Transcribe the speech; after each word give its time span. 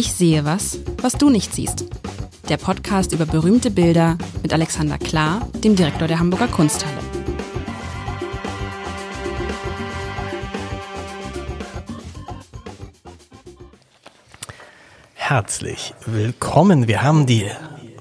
Ich 0.00 0.14
sehe 0.14 0.46
was, 0.46 0.78
was 1.02 1.12
du 1.12 1.28
nicht 1.28 1.54
siehst. 1.54 1.84
Der 2.48 2.56
Podcast 2.56 3.12
über 3.12 3.26
berühmte 3.26 3.70
Bilder 3.70 4.16
mit 4.42 4.50
Alexander 4.50 4.96
Klar, 4.96 5.46
dem 5.62 5.76
Direktor 5.76 6.08
der 6.08 6.18
Hamburger 6.18 6.48
Kunsthalle. 6.48 6.96
Herzlich 15.16 15.92
willkommen. 16.06 16.88
Wir 16.88 17.02
haben 17.02 17.26
die 17.26 17.50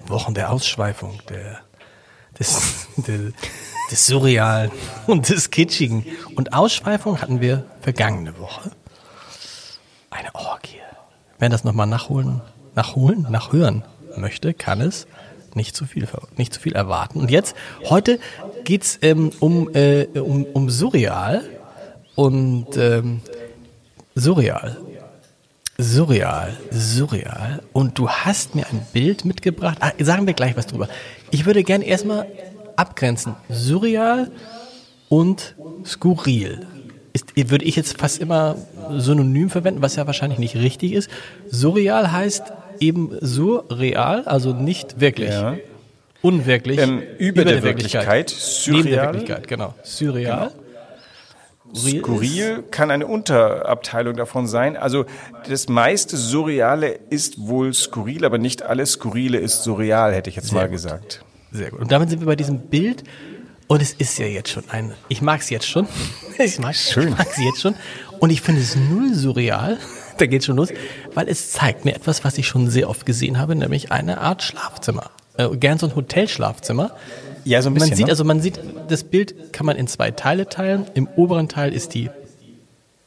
Wochen 0.07 0.33
der 0.33 0.53
Ausschweifung, 0.53 1.19
der, 1.27 1.59
des, 2.39 2.87
der, 2.95 3.33
des 3.91 4.07
Surrealen 4.07 4.71
und 5.05 5.27
des 5.27 5.51
Kitschigen. 5.51 6.05
Und 6.35 6.53
Ausschweifung 6.53 7.21
hatten 7.21 7.41
wir 7.41 7.65
vergangene 7.81 8.39
Woche. 8.39 8.71
Eine. 10.11 10.29
Wer 11.39 11.49
das 11.49 11.63
nochmal 11.63 11.87
nachholen, 11.87 12.41
nachholen, 12.75 13.25
nachhören 13.29 13.83
möchte, 14.17 14.53
kann 14.53 14.81
es 14.81 15.07
nicht 15.55 15.75
zu 15.75 15.85
viel, 15.85 16.07
nicht 16.37 16.53
zu 16.53 16.59
viel 16.59 16.73
erwarten. 16.73 17.19
Und 17.19 17.31
jetzt, 17.31 17.55
heute 17.89 18.19
geht's 18.65 18.99
ähm, 19.01 19.31
um, 19.39 19.73
äh, 19.73 20.05
um, 20.19 20.43
um 20.45 20.69
Surreal 20.69 21.41
und 22.15 22.77
ähm, 22.77 23.21
Surreal. 24.15 24.77
Surreal, 25.77 26.57
surreal. 26.71 27.61
Und 27.71 27.97
du 27.97 28.09
hast 28.09 28.53
mir 28.53 28.65
ein 28.69 28.85
Bild 28.91 29.23
mitgebracht. 29.23 29.77
Ah, 29.79 29.93
sagen 29.99 30.27
wir 30.27 30.33
gleich 30.33 30.57
was 30.57 30.67
drüber. 30.67 30.89
Ich 31.31 31.45
würde 31.45 31.63
gerne 31.63 31.85
erstmal 31.85 32.27
abgrenzen. 32.75 33.35
Surreal 33.49 34.29
und 35.07 35.55
skurril. 35.85 36.67
Ist, 37.13 37.33
würde 37.49 37.65
ich 37.65 37.75
jetzt 37.75 37.97
fast 37.97 38.19
immer 38.19 38.55
synonym 38.97 39.49
verwenden, 39.49 39.81
was 39.81 39.95
ja 39.95 40.05
wahrscheinlich 40.05 40.39
nicht 40.39 40.55
richtig 40.55 40.93
ist. 40.93 41.09
Surreal 41.49 42.11
heißt 42.11 42.43
eben 42.79 43.17
surreal, 43.21 44.23
also 44.25 44.53
nicht 44.53 44.99
wirklich. 44.99 45.29
Ja. 45.31 45.57
Unwirklich. 46.21 46.79
Ähm, 46.79 47.01
über, 47.17 47.41
über, 47.41 47.45
der, 47.45 47.53
der 47.55 47.63
Wirklichkeit. 47.63 48.05
Wirklichkeit. 48.05 48.29
Surreal. 48.29 48.83
Neben 48.83 48.91
der 48.91 49.03
Wirklichkeit, 49.03 49.47
genau. 49.47 49.73
Surreal. 49.83 50.51
Genau. 50.51 50.63
Skurril 51.73 52.63
kann 52.71 52.89
eine 52.89 53.05
Unterabteilung 53.05 54.15
davon 54.15 54.47
sein. 54.47 54.75
Also 54.75 55.05
das 55.47 55.69
meiste 55.69 56.17
Surreale 56.17 56.99
ist 57.09 57.47
wohl 57.47 57.73
skurril, 57.73 58.25
aber 58.25 58.37
nicht 58.37 58.63
alles 58.63 58.93
Skurrile 58.93 59.37
ist 59.37 59.63
surreal, 59.63 60.13
hätte 60.13 60.29
ich 60.29 60.35
jetzt 60.35 60.49
Sehr 60.49 60.57
mal 60.57 60.65
gut. 60.65 60.71
gesagt. 60.71 61.23
Sehr 61.51 61.69
gut. 61.71 61.81
Und 61.81 61.91
damit 61.91 62.09
sind 62.09 62.19
wir 62.21 62.25
bei 62.25 62.35
diesem 62.35 62.59
Bild. 62.59 63.03
Und 63.69 63.81
es 63.81 63.93
ist 63.93 64.17
ja 64.17 64.25
jetzt 64.25 64.49
schon 64.49 64.63
ein, 64.69 64.93
ich 65.07 65.21
mag 65.21 65.39
es 65.39 65.49
jetzt 65.49 65.67
schon. 65.67 65.87
Ich 66.41 66.57
mag 66.57 66.71
es 66.71 66.95
jetzt 66.95 67.59
schon. 67.59 67.75
Und 68.19 68.29
ich 68.29 68.41
finde 68.41 68.61
es 68.61 68.75
null 68.75 69.13
surreal. 69.13 69.77
Da 70.17 70.25
geht 70.25 70.43
schon 70.43 70.57
los, 70.57 70.67
weil 71.13 71.29
es 71.29 71.51
zeigt 71.51 71.85
mir 71.85 71.95
etwas, 71.95 72.25
was 72.25 72.37
ich 72.37 72.45
schon 72.45 72.69
sehr 72.69 72.89
oft 72.89 73.05
gesehen 73.05 73.39
habe, 73.39 73.55
nämlich 73.55 73.93
eine 73.93 74.19
Art 74.19 74.43
Schlafzimmer. 74.43 75.11
Äh, 75.37 75.47
gern 75.55 75.77
so 75.77 75.87
ein 75.87 75.95
Hotelschlafzimmer 75.95 76.91
ja, 77.45 77.61
so 77.61 77.69
ein 77.69 77.73
bisschen. 77.73 77.89
Man 77.89 77.97
sieht, 77.97 78.05
ne? 78.05 78.11
also 78.11 78.23
man 78.23 78.41
sieht, 78.41 78.59
das 78.87 79.03
Bild 79.03 79.53
kann 79.53 79.65
man 79.65 79.75
in 79.75 79.87
zwei 79.87 80.11
Teile 80.11 80.47
teilen. 80.47 80.85
Im 80.93 81.07
oberen 81.07 81.47
Teil 81.47 81.73
ist 81.73 81.93
die, 81.93 82.09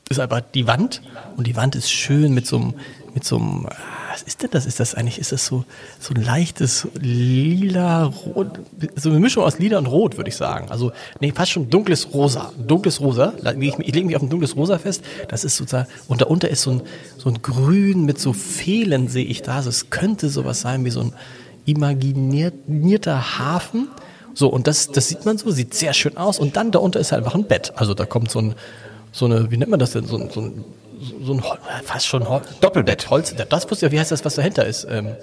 ist 0.09 0.19
aber 0.19 0.41
die 0.41 0.67
Wand 0.67 1.03
und 1.37 1.47
die 1.47 1.57
Wand 1.57 1.77
ist 1.77 1.91
schön 1.91 2.35
mit 2.35 2.47
so 2.47 2.57
einem, 2.57 2.75
mit 3.15 3.25
so 3.25 3.37
einem, 3.37 3.69
was 4.13 4.23
ist 4.23 4.43
denn 4.43 4.51
das? 4.51 4.67
Ist 4.67 4.79
das 4.79 4.95
eigentlich, 4.95 5.19
ist 5.19 5.33
das 5.33 5.47
so, 5.47 5.65
so 5.99 6.13
ein 6.15 6.23
leichtes 6.23 6.87
lila, 7.01 8.05
rot, 8.05 8.61
so 8.95 9.09
eine 9.09 9.21
Mischung 9.21 9.43
aus 9.43 9.59
lila 9.59 9.79
und 9.79 9.87
rot, 9.87 10.19
würde 10.19 10.29
ich 10.29 10.37
sagen. 10.37 10.69
Also, 10.69 10.93
nee, 11.21 11.33
fast 11.33 11.53
schon 11.53 11.71
dunkles 11.71 12.13
Rosa. 12.13 12.53
Dunkles 12.59 13.01
Rosa. 13.01 13.33
Ich, 13.59 13.79
ich 13.79 13.95
lege 13.95 14.07
mich 14.07 14.17
auf 14.17 14.23
ein 14.23 14.29
dunkles 14.29 14.55
Rosa 14.55 14.79
fest. 14.79 15.03
Das 15.29 15.45
ist 15.45 15.57
sozusagen, 15.57 15.89
und 16.09 16.21
darunter 16.21 16.51
ist 16.51 16.63
so 16.63 16.73
ein, 16.73 16.83
so 17.17 17.31
ein 17.31 17.41
Grün 17.41 18.05
mit 18.05 18.21
so 18.21 18.35
Fehlen, 18.35 19.09
sehe 19.09 19.25
ich 19.25 19.41
da. 19.41 19.57
Also, 19.57 19.71
es 19.71 19.89
könnte 19.89 20.29
sowas 20.29 20.61
sein 20.61 20.85
wie 20.85 20.91
so 20.91 21.01
ein 21.01 21.15
imaginierter 21.65 23.39
Hafen 23.39 23.89
so, 24.35 24.49
und 24.49 24.67
das, 24.67 24.91
das 24.91 25.09
sieht 25.09 25.25
man 25.25 25.39
so, 25.39 25.51
sieht 25.51 25.75
sehr 25.75 25.93
schön 25.93 26.17
aus. 26.17 26.39
Und 26.39 26.57
dann 26.57 26.71
darunter 26.71 27.01
ist 27.01 27.13
halt 27.13 27.25
einfach 27.25 27.35
ein 27.35 27.45
Bett. 27.45 27.73
Also 27.77 27.95
da 27.95 28.07
kommt 28.07 28.31
so 28.31 28.41
ein, 28.41 28.55
so 29.13 29.27
eine, 29.27 29.51
wie 29.51 29.57
nennt 29.57 29.71
man 29.71 29.81
das 29.81 29.93
denn? 29.93 30.07
So 30.07 30.17
ein, 30.17 30.31
so 30.31 30.41
ein, 30.41 30.65
so 31.23 31.35
ein 31.35 31.43
fast 31.85 32.07
schon 32.07 32.29
Hol 32.29 32.43
Doppelbett. 32.61 33.11
Holz. 33.11 33.35
Das 33.49 33.71
wusste 33.71 33.87
ja, 33.87 33.93
wie 33.93 34.01
heißt 34.01 34.11
das, 34.11 34.25
was 34.25 34.35
dahinter 34.35 34.67
ist? 34.67 34.87
Ähm, 34.91 35.17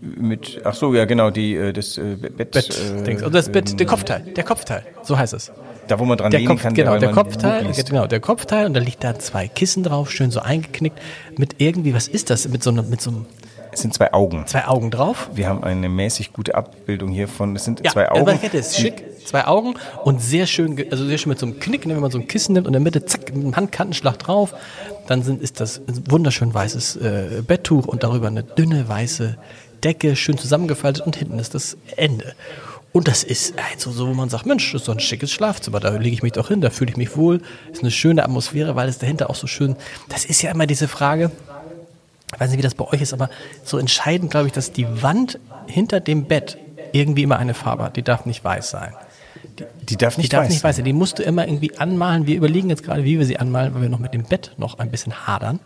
mit, 0.00 0.60
ach 0.64 0.74
so, 0.74 0.94
ja 0.94 1.04
genau, 1.04 1.30
die, 1.30 1.54
äh, 1.54 1.72
das 1.72 1.96
äh, 1.96 2.16
Bett. 2.16 2.50
Bett 2.50 2.80
äh, 3.06 3.12
also 3.12 3.30
das 3.30 3.50
Bett, 3.50 3.78
der 3.78 3.86
Kopfteil, 3.86 4.20
der 4.20 4.44
Kopfteil, 4.44 4.84
so 5.02 5.16
heißt 5.16 5.32
es. 5.32 5.52
Da, 5.88 5.98
wo 5.98 6.04
man 6.04 6.18
dran 6.18 6.30
der 6.30 6.40
lehnen 6.40 6.50
Kopf, 6.50 6.62
kann. 6.62 6.74
Genau, 6.74 6.98
der 6.98 7.12
Kopfteil, 7.12 7.72
genau, 7.72 8.06
der 8.06 8.20
Kopfteil 8.20 8.66
und 8.66 8.74
da 8.74 8.80
liegt 8.80 9.04
da 9.04 9.18
zwei 9.18 9.48
Kissen 9.48 9.82
drauf, 9.82 10.10
schön 10.10 10.30
so 10.30 10.40
eingeknickt 10.40 10.98
mit 11.36 11.56
irgendwie, 11.58 11.94
was 11.94 12.08
ist 12.08 12.30
das? 12.30 12.48
Mit 12.48 12.62
so, 12.62 12.70
einer, 12.70 12.82
mit 12.82 13.00
so 13.00 13.10
einem 13.10 13.26
es 13.72 13.80
sind 13.80 13.94
zwei 13.94 14.12
Augen. 14.12 14.46
Zwei 14.46 14.66
Augen 14.66 14.90
drauf. 14.90 15.30
Wir 15.32 15.48
haben 15.48 15.64
eine 15.64 15.88
mäßig 15.88 16.34
gute 16.34 16.54
Abbildung 16.54 17.10
hier 17.10 17.26
von, 17.26 17.56
es 17.56 17.64
sind 17.64 17.80
ja, 17.82 17.90
zwei 17.90 18.10
Augen. 18.10 18.38
Ja, 18.42 18.58
ist 18.58 18.76
schick. 18.76 19.02
Zwei 19.24 19.46
Augen 19.46 19.74
und 20.04 20.20
sehr 20.20 20.46
schön, 20.46 20.84
also 20.90 21.06
sehr 21.06 21.18
schön 21.18 21.30
mit 21.30 21.38
so 21.38 21.46
einem 21.46 21.60
Knick, 21.60 21.86
ne, 21.86 21.94
wenn 21.94 22.02
man 22.02 22.10
so 22.10 22.18
ein 22.18 22.28
Kissen 22.28 22.54
nimmt 22.54 22.66
und 22.66 22.74
in 22.74 22.82
der 22.84 22.92
Mitte, 22.92 23.04
zack, 23.04 23.34
mit 23.34 23.44
einem 23.44 23.56
Handkantenschlag 23.56 24.18
drauf, 24.18 24.54
dann 25.06 25.22
sind, 25.22 25.42
ist 25.42 25.60
das 25.60 25.78
ein 25.78 26.10
wunderschön 26.10 26.52
weißes 26.52 26.96
äh, 26.96 27.42
Betttuch 27.46 27.86
und 27.86 28.02
darüber 28.02 28.26
eine 28.26 28.42
dünne 28.42 28.88
weiße 28.88 29.36
Decke, 29.84 30.16
schön 30.16 30.38
zusammengefaltet 30.38 31.04
und 31.06 31.16
hinten 31.16 31.38
ist 31.38 31.54
das 31.54 31.76
Ende. 31.96 32.34
Und 32.92 33.08
das 33.08 33.24
ist 33.24 33.54
halt 33.56 33.80
so, 33.80 33.90
so, 33.90 34.06
wo 34.06 34.12
man 34.12 34.28
sagt, 34.28 34.44
Mensch, 34.44 34.70
das 34.72 34.82
ist 34.82 34.86
so 34.86 34.92
ein 34.92 35.00
schickes 35.00 35.32
Schlafzimmer, 35.32 35.80
da 35.80 35.90
lege 35.96 36.14
ich 36.14 36.22
mich 36.22 36.32
doch 36.32 36.48
hin, 36.48 36.60
da 36.60 36.70
fühle 36.70 36.90
ich 36.90 36.96
mich 36.96 37.16
wohl, 37.16 37.40
ist 37.72 37.82
eine 37.82 37.90
schöne 37.90 38.22
Atmosphäre, 38.22 38.76
weil 38.76 38.88
es 38.88 38.98
dahinter 38.98 39.30
auch 39.30 39.34
so 39.34 39.46
schön, 39.46 39.76
das 40.08 40.24
ist 40.24 40.42
ja 40.42 40.50
immer 40.50 40.66
diese 40.66 40.88
Frage, 40.88 41.30
ich 42.34 42.40
weiß 42.40 42.50
nicht, 42.50 42.58
wie 42.58 42.62
das 42.62 42.74
bei 42.74 42.84
euch 42.84 43.00
ist, 43.00 43.12
aber 43.12 43.30
so 43.64 43.78
entscheidend, 43.78 44.30
glaube 44.30 44.46
ich, 44.46 44.52
dass 44.52 44.72
die 44.72 45.02
Wand 45.02 45.38
hinter 45.66 46.00
dem 46.00 46.24
Bett 46.24 46.58
irgendwie 46.92 47.22
immer 47.22 47.38
eine 47.38 47.54
Farbe 47.54 47.84
hat. 47.84 47.96
Die 47.96 48.02
darf 48.02 48.26
nicht 48.26 48.44
weiß 48.44 48.70
sein. 48.70 48.92
Die, 49.88 49.96
darf 49.96 50.16
nicht 50.16 50.32
die 50.32 50.36
darf 50.36 50.44
weiß 50.44 50.50
nicht 50.50 50.64
weiß 50.64 50.76
sein. 50.76 50.84
Die 50.84 50.92
musst 50.92 51.18
du 51.18 51.22
immer 51.22 51.46
irgendwie 51.46 51.76
anmalen. 51.76 52.26
Wir 52.26 52.36
überlegen 52.36 52.70
jetzt 52.70 52.82
gerade, 52.82 53.04
wie 53.04 53.18
wir 53.18 53.26
sie 53.26 53.38
anmalen, 53.38 53.74
weil 53.74 53.82
wir 53.82 53.88
noch 53.88 53.98
mit 53.98 54.14
dem 54.14 54.22
Bett 54.22 54.52
noch 54.56 54.78
ein 54.78 54.90
bisschen 54.90 55.26
hadern. 55.26 55.60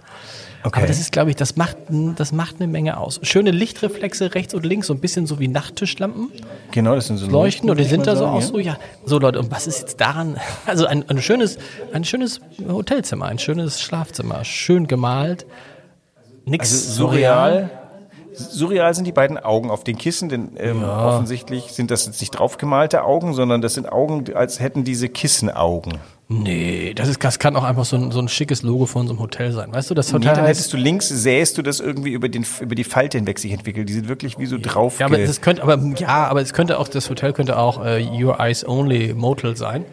Okay. 0.64 0.80
Aber 0.80 0.88
das 0.88 0.98
ist, 0.98 1.12
glaube 1.12 1.30
ich, 1.30 1.36
das 1.36 1.54
macht, 1.54 1.76
das 2.16 2.32
macht 2.32 2.56
eine 2.56 2.66
Menge 2.66 2.96
aus. 2.96 3.20
Schöne 3.22 3.52
Lichtreflexe 3.52 4.34
rechts 4.34 4.52
und 4.52 4.66
links, 4.66 4.88
so 4.88 4.94
ein 4.94 5.00
bisschen 5.00 5.26
so 5.26 5.38
wie 5.38 5.46
Nachttischlampen. 5.46 6.32
Genau, 6.72 6.96
das 6.96 7.06
sind 7.06 7.18
so 7.18 7.28
Leuchten 7.28 7.70
und 7.70 7.78
die 7.78 7.84
sind 7.84 8.06
da 8.06 8.16
so 8.16 8.26
auch 8.26 8.42
so, 8.42 8.58
ja. 8.58 8.76
So 9.04 9.20
Leute, 9.20 9.38
und 9.38 9.52
was 9.52 9.68
ist 9.68 9.80
jetzt 9.80 10.00
daran? 10.00 10.36
Also 10.66 10.86
ein, 10.86 11.08
ein 11.08 11.22
schönes, 11.22 11.58
ein 11.92 12.04
schönes 12.04 12.40
Hotelzimmer, 12.68 13.26
ein 13.26 13.38
schönes 13.38 13.80
Schlafzimmer, 13.80 14.44
schön 14.44 14.88
gemalt 14.88 15.46
Nix 16.46 16.72
also 16.72 17.08
surreal. 17.08 17.70
Surreal 18.36 18.94
sind 18.94 19.06
die 19.06 19.12
beiden 19.12 19.38
Augen 19.38 19.70
auf 19.70 19.82
den 19.82 19.96
Kissen, 19.96 20.28
denn 20.28 20.50
ähm, 20.58 20.82
ja. 20.82 21.08
offensichtlich 21.08 21.72
sind 21.72 21.90
das 21.90 22.06
jetzt 22.06 22.20
nicht 22.20 22.32
draufgemalte 22.32 23.02
Augen, 23.04 23.32
sondern 23.32 23.62
das 23.62 23.74
sind 23.74 23.90
Augen, 23.90 24.24
als 24.34 24.60
hätten 24.60 24.84
diese 24.84 25.08
Kissenaugen. 25.08 25.98
Nee, 26.28 26.92
das, 26.94 27.08
ist, 27.08 27.22
das 27.22 27.38
kann 27.38 27.54
auch 27.54 27.62
einfach 27.62 27.84
so 27.84 27.96
ein, 27.96 28.10
so 28.10 28.18
ein 28.18 28.28
schickes 28.28 28.62
Logo 28.62 28.86
von 28.86 29.06
so 29.06 29.12
einem 29.12 29.20
Hotel 29.20 29.52
sein. 29.52 29.72
Weißt 29.72 29.88
du, 29.90 29.94
das 29.94 30.12
Hotel. 30.12 30.30
Nee, 30.30 30.36
dann 30.36 30.46
hättest 30.46 30.72
du 30.72 30.76
links, 30.76 31.08
sähst 31.08 31.56
du 31.56 31.62
das 31.62 31.78
irgendwie 31.78 32.10
über, 32.10 32.28
den, 32.28 32.44
über 32.60 32.74
die 32.74 32.82
Falte 32.82 33.16
hinweg 33.16 33.38
sich 33.38 33.52
entwickelt. 33.52 33.88
Die 33.88 33.92
sind 33.92 34.08
wirklich 34.08 34.36
wie 34.38 34.46
so 34.46 34.58
drauf. 34.60 34.98
Ja, 34.98 35.06
aber 35.06 35.18
das 35.18 35.40
könnte, 35.40 35.62
aber 35.62 35.78
ja, 35.96 36.26
aber 36.26 36.40
es 36.40 36.52
könnte 36.52 36.80
auch, 36.80 36.88
das 36.88 37.08
Hotel 37.08 37.32
könnte 37.32 37.56
auch 37.56 37.78
uh, 37.78 37.98
Your 38.20 38.40
Eyes 38.40 38.66
Only 38.66 39.14
Motel 39.14 39.56
sein. 39.56 39.84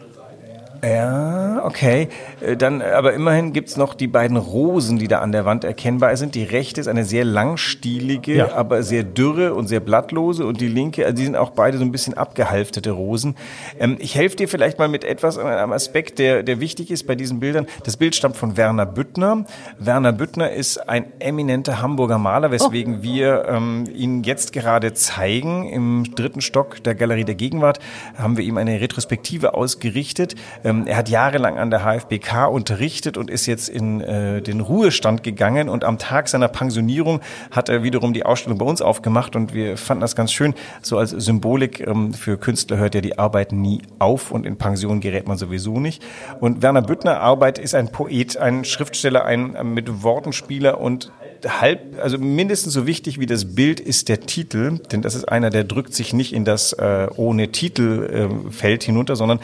Ja, 0.84 1.64
okay. 1.64 2.08
Äh, 2.40 2.56
dann, 2.56 2.82
aber 2.82 3.14
immerhin 3.14 3.52
gibt's 3.52 3.76
noch 3.76 3.94
die 3.94 4.06
beiden 4.06 4.36
Rosen, 4.36 4.98
die 4.98 5.08
da 5.08 5.20
an 5.20 5.32
der 5.32 5.44
Wand 5.44 5.64
erkennbar 5.64 6.16
sind. 6.16 6.34
Die 6.34 6.42
rechte 6.42 6.80
ist 6.80 6.88
eine 6.88 7.04
sehr 7.04 7.24
langstielige, 7.24 8.34
ja. 8.34 8.52
aber 8.52 8.82
sehr 8.82 9.02
dürre 9.02 9.54
und 9.54 9.68
sehr 9.68 9.80
blattlose. 9.80 10.44
Und 10.44 10.60
die 10.60 10.68
linke, 10.68 11.04
also 11.04 11.16
die 11.16 11.24
sind 11.24 11.36
auch 11.36 11.50
beide 11.50 11.78
so 11.78 11.84
ein 11.84 11.92
bisschen 11.92 12.14
abgehalftete 12.14 12.90
Rosen. 12.90 13.36
Ähm, 13.78 13.96
ich 13.98 14.14
helfe 14.14 14.36
dir 14.36 14.48
vielleicht 14.48 14.78
mal 14.78 14.88
mit 14.88 15.04
etwas, 15.04 15.38
einem 15.38 15.72
Aspekt, 15.72 16.18
der, 16.18 16.42
der 16.42 16.60
wichtig 16.60 16.90
ist 16.90 17.06
bei 17.06 17.14
diesen 17.14 17.40
Bildern. 17.40 17.66
Das 17.84 17.96
Bild 17.96 18.14
stammt 18.14 18.36
von 18.36 18.56
Werner 18.56 18.86
Büttner. 18.86 19.44
Werner 19.78 20.12
Büttner 20.12 20.50
ist 20.50 20.88
ein 20.88 21.06
eminenter 21.20 21.80
Hamburger 21.80 22.18
Maler, 22.18 22.50
weswegen 22.50 22.98
oh. 22.98 23.02
wir 23.02 23.46
ähm, 23.48 23.84
ihn 23.94 24.22
jetzt 24.24 24.52
gerade 24.52 24.92
zeigen. 24.92 25.68
Im 25.68 26.14
dritten 26.14 26.40
Stock 26.40 26.82
der 26.82 26.94
Galerie 26.94 27.24
der 27.24 27.34
Gegenwart 27.34 27.78
haben 28.16 28.36
wir 28.36 28.44
ihm 28.44 28.58
eine 28.58 28.80
Retrospektive 28.80 29.54
ausgerichtet. 29.54 30.34
Ähm, 30.64 30.73
ähm, 30.74 30.86
er 30.86 30.96
hat 30.96 31.08
jahrelang 31.08 31.58
an 31.58 31.70
der 31.70 31.84
HFBK 31.84 32.48
unterrichtet 32.48 33.16
und 33.16 33.30
ist 33.30 33.46
jetzt 33.46 33.68
in 33.68 34.00
äh, 34.00 34.42
den 34.42 34.60
Ruhestand 34.60 35.22
gegangen. 35.22 35.68
Und 35.68 35.84
am 35.84 35.98
Tag 35.98 36.28
seiner 36.28 36.48
Pensionierung 36.48 37.20
hat 37.50 37.68
er 37.68 37.82
wiederum 37.82 38.12
die 38.12 38.24
Ausstellung 38.24 38.58
bei 38.58 38.66
uns 38.66 38.82
aufgemacht. 38.82 39.36
Und 39.36 39.54
wir 39.54 39.76
fanden 39.76 40.00
das 40.00 40.16
ganz 40.16 40.32
schön, 40.32 40.54
so 40.82 40.98
als 40.98 41.10
Symbolik 41.10 41.80
ähm, 41.86 42.12
für 42.14 42.38
Künstler 42.38 42.76
hört 42.76 42.94
ja 42.94 43.00
die 43.00 43.18
Arbeit 43.18 43.52
nie 43.52 43.82
auf. 43.98 44.30
Und 44.30 44.46
in 44.46 44.56
Pension 44.56 45.00
gerät 45.00 45.26
man 45.28 45.38
sowieso 45.38 45.80
nicht. 45.80 46.02
Und 46.40 46.62
Werner 46.62 46.82
Büttner 46.82 47.20
Arbeit 47.20 47.58
ist 47.58 47.74
ein 47.74 47.90
Poet, 47.90 48.36
ein 48.36 48.64
Schriftsteller, 48.64 49.24
ein 49.24 49.54
äh, 49.54 49.64
mit 49.64 50.02
Wortenspieler 50.02 50.80
und 50.80 51.12
halb, 51.46 51.98
also 52.02 52.18
mindestens 52.18 52.72
so 52.72 52.86
wichtig 52.86 53.20
wie 53.20 53.26
das 53.26 53.54
Bild 53.54 53.80
ist 53.80 54.08
der 54.08 54.20
Titel, 54.20 54.78
denn 54.92 55.02
das 55.02 55.14
ist 55.14 55.24
einer, 55.24 55.50
der 55.50 55.64
drückt 55.64 55.94
sich 55.94 56.12
nicht 56.12 56.32
in 56.32 56.44
das 56.44 56.72
äh, 56.72 57.08
ohne 57.16 57.52
Titel 57.52 58.40
äh, 58.46 58.50
Feld 58.50 58.84
hinunter, 58.84 59.16
sondern 59.16 59.40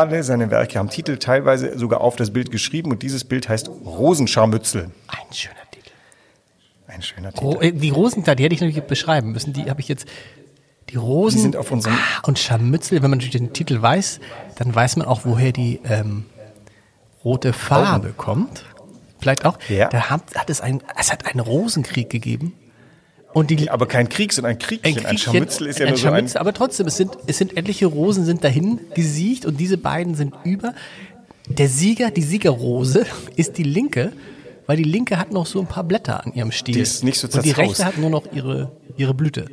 alle 0.00 0.22
seine 0.22 0.50
Werke 0.50 0.78
haben 0.78 0.90
Titel 0.90 1.18
teilweise 1.18 1.78
sogar 1.78 2.00
auf 2.00 2.16
das 2.16 2.32
Bild 2.32 2.50
geschrieben 2.50 2.90
und 2.90 3.02
dieses 3.02 3.24
Bild 3.24 3.48
heißt 3.48 3.68
Rosenscharmützel. 3.68 4.90
Ein 5.06 5.32
schöner 5.32 5.54
Titel. 5.70 5.90
Ein 6.86 7.02
schöner 7.02 7.32
Titel. 7.32 7.72
Die 7.72 7.90
Rosenkleider, 7.90 8.36
die 8.36 8.44
hätte 8.44 8.54
ich 8.54 8.60
natürlich 8.60 8.84
beschreiben 8.84 9.32
müssen. 9.32 9.52
Die 9.52 9.70
habe 9.70 9.80
ich 9.80 9.88
jetzt. 9.88 10.06
Die 10.90 10.96
Rosenkleider, 10.96 10.96
die 10.96 11.02
hätte 11.04 11.04
ich 11.04 11.10
natürlich 11.10 11.14
beschreiben 11.14 11.22
müssen. 11.22 11.22
Die 11.24 11.24
habe 11.24 11.24
ich 11.24 11.28
jetzt. 11.28 11.28
Die 11.30 11.30
Rosen 11.30 11.36
die 11.36 11.42
sind 11.42 11.56
auf 11.56 11.72
unserem 11.72 11.96
ah, 11.96 12.26
und 12.26 12.38
Scharmützel. 12.38 13.02
Wenn 13.02 13.10
man 13.10 13.18
natürlich 13.18 13.36
den 13.36 13.52
Titel 13.52 13.80
weiß, 13.80 14.20
dann 14.56 14.74
weiß 14.74 14.96
man 14.96 15.06
auch, 15.06 15.24
woher 15.24 15.50
die 15.50 15.80
ähm, 15.84 16.26
rote 17.24 17.52
Farbe 17.52 18.08
Augen. 18.08 18.16
kommt. 18.16 18.64
Vielleicht 19.18 19.44
auch. 19.46 19.58
Ja. 19.68 19.88
Da 19.88 20.10
hat, 20.10 20.34
hat 20.34 20.50
es 20.50 20.60
ein, 20.60 20.82
es 20.98 21.10
hat 21.10 21.26
einen 21.26 21.40
Rosenkrieg 21.40 22.10
gegeben. 22.10 22.52
Und 23.34 23.50
die, 23.50 23.68
aber 23.68 23.86
kein 23.86 24.08
Krieg, 24.08 24.32
sondern 24.32 24.52
ein 24.52 24.58
Kriegchen. 24.58 25.00
Ein, 25.00 25.06
ein 25.06 25.18
Scharmützel 25.18 25.66
ist 25.66 25.80
ja 25.80 25.86
ein 25.86 25.90
nur 25.90 25.98
so 25.98 26.08
ein... 26.08 26.36
Aber 26.36 26.54
trotzdem, 26.54 26.86
es 26.86 26.96
sind, 26.96 27.18
es 27.26 27.36
sind 27.36 27.56
etliche 27.56 27.86
Rosen 27.86 28.24
sind 28.24 28.44
dahin 28.44 28.80
gesiegt 28.94 29.44
und 29.44 29.58
diese 29.58 29.76
beiden 29.76 30.14
sind 30.14 30.34
über. 30.44 30.72
Der 31.48 31.68
Sieger, 31.68 32.10
die 32.10 32.22
Siegerrose 32.22 33.04
ist 33.36 33.58
die 33.58 33.64
linke, 33.64 34.12
weil 34.66 34.76
die 34.76 34.84
linke 34.84 35.18
hat 35.18 35.32
noch 35.32 35.46
so 35.46 35.60
ein 35.60 35.66
paar 35.66 35.84
Blätter 35.84 36.24
an 36.24 36.32
ihrem 36.32 36.52
Stiel. 36.52 36.76
Die 36.76 36.80
ist 36.80 37.02
nicht 37.02 37.18
so. 37.18 37.28
Und 37.28 37.44
die 37.44 37.50
rechte 37.50 37.84
hat 37.84 37.98
nur 37.98 38.08
noch 38.08 38.32
ihre, 38.32 38.70
ihre 38.96 39.14
Blüte. 39.14 39.46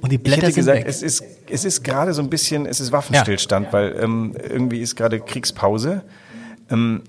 Und 0.00 0.12
die 0.12 0.18
Blätter 0.18 0.38
ich 0.38 0.42
hätte 0.44 0.52
sind 0.52 0.60
gesagt, 0.60 0.78
weg. 0.80 0.86
es 0.86 1.02
ist, 1.02 1.24
es 1.50 1.64
ist 1.64 1.82
gerade 1.82 2.14
so 2.14 2.22
ein 2.22 2.30
bisschen, 2.30 2.66
es 2.66 2.78
ist 2.78 2.92
Waffenstillstand, 2.92 3.66
ja. 3.66 3.72
weil 3.72 3.96
ähm, 4.00 4.36
irgendwie 4.48 4.80
ist 4.80 4.94
gerade 4.96 5.18
Kriegspause. 5.18 6.02
Ähm, 6.74 7.02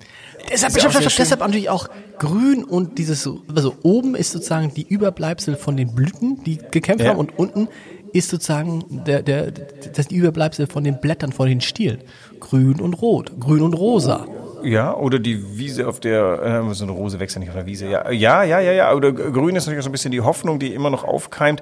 Deshalb, 0.52 0.80
stopp, 0.80 0.92
stopp, 0.92 1.14
deshalb 1.18 1.40
natürlich 1.40 1.70
auch 1.70 1.88
grün 2.20 2.64
und 2.64 2.98
dieses, 3.00 3.28
also 3.54 3.76
oben 3.82 4.16
ist 4.16 4.32
sozusagen 4.32 4.74
die 4.74 4.88
Überbleibsel 4.88 5.56
von 5.56 5.76
den 5.76 5.96
Blüten, 5.96 6.44
die 6.44 6.58
gekämpft 6.58 7.04
ja. 7.04 7.12
haben 7.12 7.20
und 7.20 7.38
unten 7.40 7.68
ist 8.14 8.30
sozusagen 8.30 9.04
der, 9.06 9.24
der, 9.24 9.52
das 9.52 10.08
die 10.08 10.16
Überbleibsel 10.16 10.68
von 10.68 10.84
den 10.84 11.02
Blättern, 11.02 11.32
von 11.32 11.50
den 11.50 11.62
Stielen. 11.62 12.00
Grün 12.40 12.80
und 12.80 12.94
rot, 13.02 13.40
grün 13.40 13.62
und 13.62 13.74
rosa. 13.74 14.26
Ja, 14.64 14.96
oder 14.96 15.20
die 15.20 15.58
Wiese 15.58 15.88
auf 15.88 16.00
der, 16.00 16.64
äh, 16.68 16.74
so 16.74 16.86
eine 16.86 16.94
Rose 16.94 17.20
wächst 17.20 17.36
ja 17.36 17.40
nicht 17.40 17.50
auf 17.50 17.56
der 17.56 17.66
Wiese. 17.66 17.88
Ja, 17.88 18.10
ja, 18.10 18.44
ja, 18.44 18.60
ja, 18.60 18.72
ja. 18.72 18.94
Oder 18.94 19.12
grün 19.12 19.56
ist 19.56 19.66
natürlich 19.66 19.84
so 19.84 19.90
ein 19.90 19.92
bisschen 19.92 20.12
die 20.12 20.22
Hoffnung, 20.22 20.60
die 20.60 20.74
immer 20.74 20.90
noch 20.90 21.04
aufkeimt. 21.04 21.62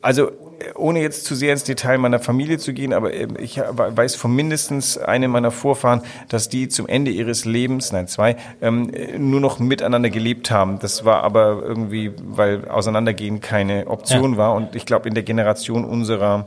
Also 0.00 0.32
ohne 0.74 1.00
jetzt 1.00 1.24
zu 1.24 1.34
sehr 1.34 1.52
ins 1.52 1.64
Detail 1.64 1.98
meiner 1.98 2.18
Familie 2.18 2.58
zu 2.58 2.72
gehen, 2.72 2.92
aber 2.92 3.12
ähm, 3.12 3.36
ich 3.38 3.58
weiß 3.58 4.14
von 4.14 4.34
mindestens 4.34 4.98
einem 4.98 5.30
meiner 5.30 5.50
Vorfahren, 5.50 6.02
dass 6.28 6.48
die 6.48 6.68
zum 6.68 6.88
Ende 6.88 7.10
ihres 7.10 7.44
Lebens, 7.44 7.92
nein 7.92 8.08
zwei, 8.08 8.36
ähm, 8.60 8.92
nur 9.18 9.40
noch 9.40 9.58
miteinander 9.58 10.10
gelebt 10.10 10.50
haben. 10.50 10.78
Das 10.78 11.04
war 11.04 11.22
aber 11.22 11.62
irgendwie, 11.62 12.12
weil 12.22 12.68
Auseinandergehen 12.68 13.40
keine 13.40 13.86
Option 13.86 14.32
ja. 14.32 14.38
war. 14.38 14.54
Und 14.54 14.76
ich 14.76 14.86
glaube, 14.86 15.08
in 15.08 15.14
der 15.14 15.22
Generation 15.22 15.84
unserer 15.84 16.46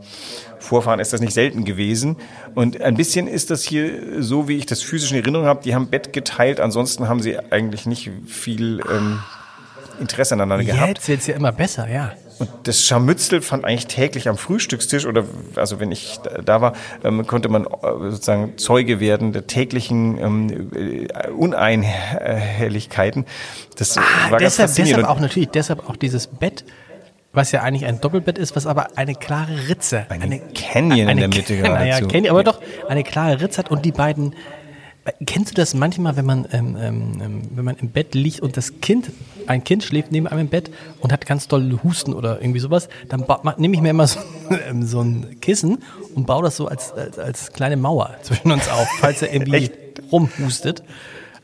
Vorfahren 0.59 0.99
ist 0.99 1.13
das 1.13 1.21
nicht 1.21 1.33
selten 1.33 1.65
gewesen. 1.65 2.17
Und 2.55 2.81
ein 2.81 2.95
bisschen 2.95 3.27
ist 3.27 3.51
das 3.51 3.63
hier 3.63 4.21
so, 4.23 4.47
wie 4.47 4.57
ich 4.57 4.65
das 4.65 4.81
physisch 4.81 5.11
in 5.11 5.17
Erinnerung 5.17 5.45
habe. 5.45 5.61
Die 5.63 5.75
haben 5.75 5.87
Bett 5.87 6.13
geteilt, 6.13 6.59
ansonsten 6.59 7.09
haben 7.09 7.21
sie 7.21 7.37
eigentlich 7.51 7.85
nicht 7.85 8.09
viel 8.25 8.81
ähm, 8.89 9.19
Interesse 9.99 10.35
aneinander 10.35 10.63
Jetzt 10.63 10.75
gehabt. 10.75 10.97
Jetzt 10.97 11.07
wird's 11.09 11.27
ja 11.27 11.35
immer 11.35 11.51
besser, 11.51 11.87
ja. 11.89 12.13
Und 12.39 12.49
das 12.63 12.81
Scharmützel 12.81 13.41
fand 13.41 13.65
eigentlich 13.65 13.87
täglich 13.87 14.27
am 14.27 14.37
Frühstückstisch 14.37 15.05
oder 15.05 15.25
also 15.55 15.79
wenn 15.79 15.91
ich 15.91 16.19
da 16.43 16.61
war, 16.61 16.73
ähm, 17.03 17.25
konnte 17.27 17.49
man 17.49 17.65
äh, 17.65 17.67
sozusagen 18.09 18.57
Zeuge 18.57 18.99
werden 18.99 19.33
der 19.33 19.47
täglichen 19.47 20.17
ähm, 20.19 20.71
äh, 20.73 21.29
Uneinhelligkeiten. 21.29 23.25
Das 23.77 23.97
ah, 23.97 24.01
war 24.29 24.39
deshalb, 24.39 24.69
ganz 24.69 24.75
deshalb 24.75 25.07
auch 25.07 25.19
natürlich, 25.19 25.49
deshalb 25.49 25.89
auch 25.89 25.95
dieses 25.95 26.27
Bett 26.27 26.63
was 27.35 27.51
ja 27.51 27.63
eigentlich 27.63 27.85
ein 27.85 27.99
Doppelbett 27.99 28.37
ist, 28.37 28.55
was 28.55 28.67
aber 28.67 28.95
eine 28.95 29.15
klare 29.15 29.67
Ritze, 29.67 30.05
eine, 30.09 30.23
eine 30.23 30.39
Canyon 30.53 31.07
eine, 31.07 31.23
in 31.23 31.31
der 31.31 31.39
Mitte 31.39 31.57
gerade. 31.57 31.73
Naja, 31.79 31.99
Canyon, 31.99 32.29
aber 32.29 32.43
doch 32.43 32.61
eine 32.87 33.03
klare 33.03 33.41
Ritze 33.41 33.57
hat 33.57 33.71
und 33.71 33.83
die 33.83 33.91
beiden 33.91 34.35
Kennst 35.25 35.51
du 35.51 35.55
das 35.55 35.73
manchmal, 35.73 36.15
wenn 36.15 36.25
man, 36.25 36.47
ähm, 36.53 36.77
ähm, 36.79 37.21
ähm, 37.21 37.41
wenn 37.55 37.65
man 37.65 37.75
im 37.75 37.89
Bett 37.89 38.15
liegt 38.15 38.39
und 38.39 38.55
das 38.55 38.79
Kind, 38.79 39.11
ein 39.47 39.65
Kind 39.65 39.83
schläft 39.83 40.13
neben 40.13 40.27
einem 40.27 40.41
im 40.41 40.47
Bett 40.47 40.71
und 41.01 41.11
hat 41.11 41.25
ganz 41.25 41.49
doll 41.49 41.79
Husten 41.83 42.13
oder 42.13 42.41
irgendwie 42.41 42.61
sowas, 42.61 42.87
dann 43.09 43.25
nehme 43.57 43.75
ich 43.75 43.81
mir 43.81 43.89
immer 43.89 44.07
so, 44.07 44.19
ähm, 44.69 44.83
so, 44.83 45.01
ein 45.01 45.41
Kissen 45.41 45.79
und 46.15 46.25
baue 46.25 46.43
das 46.43 46.55
so 46.55 46.67
als, 46.67 46.93
als, 46.93 47.19
als 47.19 47.51
kleine 47.51 47.75
Mauer 47.75 48.15
zwischen 48.21 48.49
uns 48.51 48.69
auf, 48.69 48.87
falls 49.01 49.21
er 49.21 49.33
irgendwie 49.33 49.71
rumhustet 50.09 50.83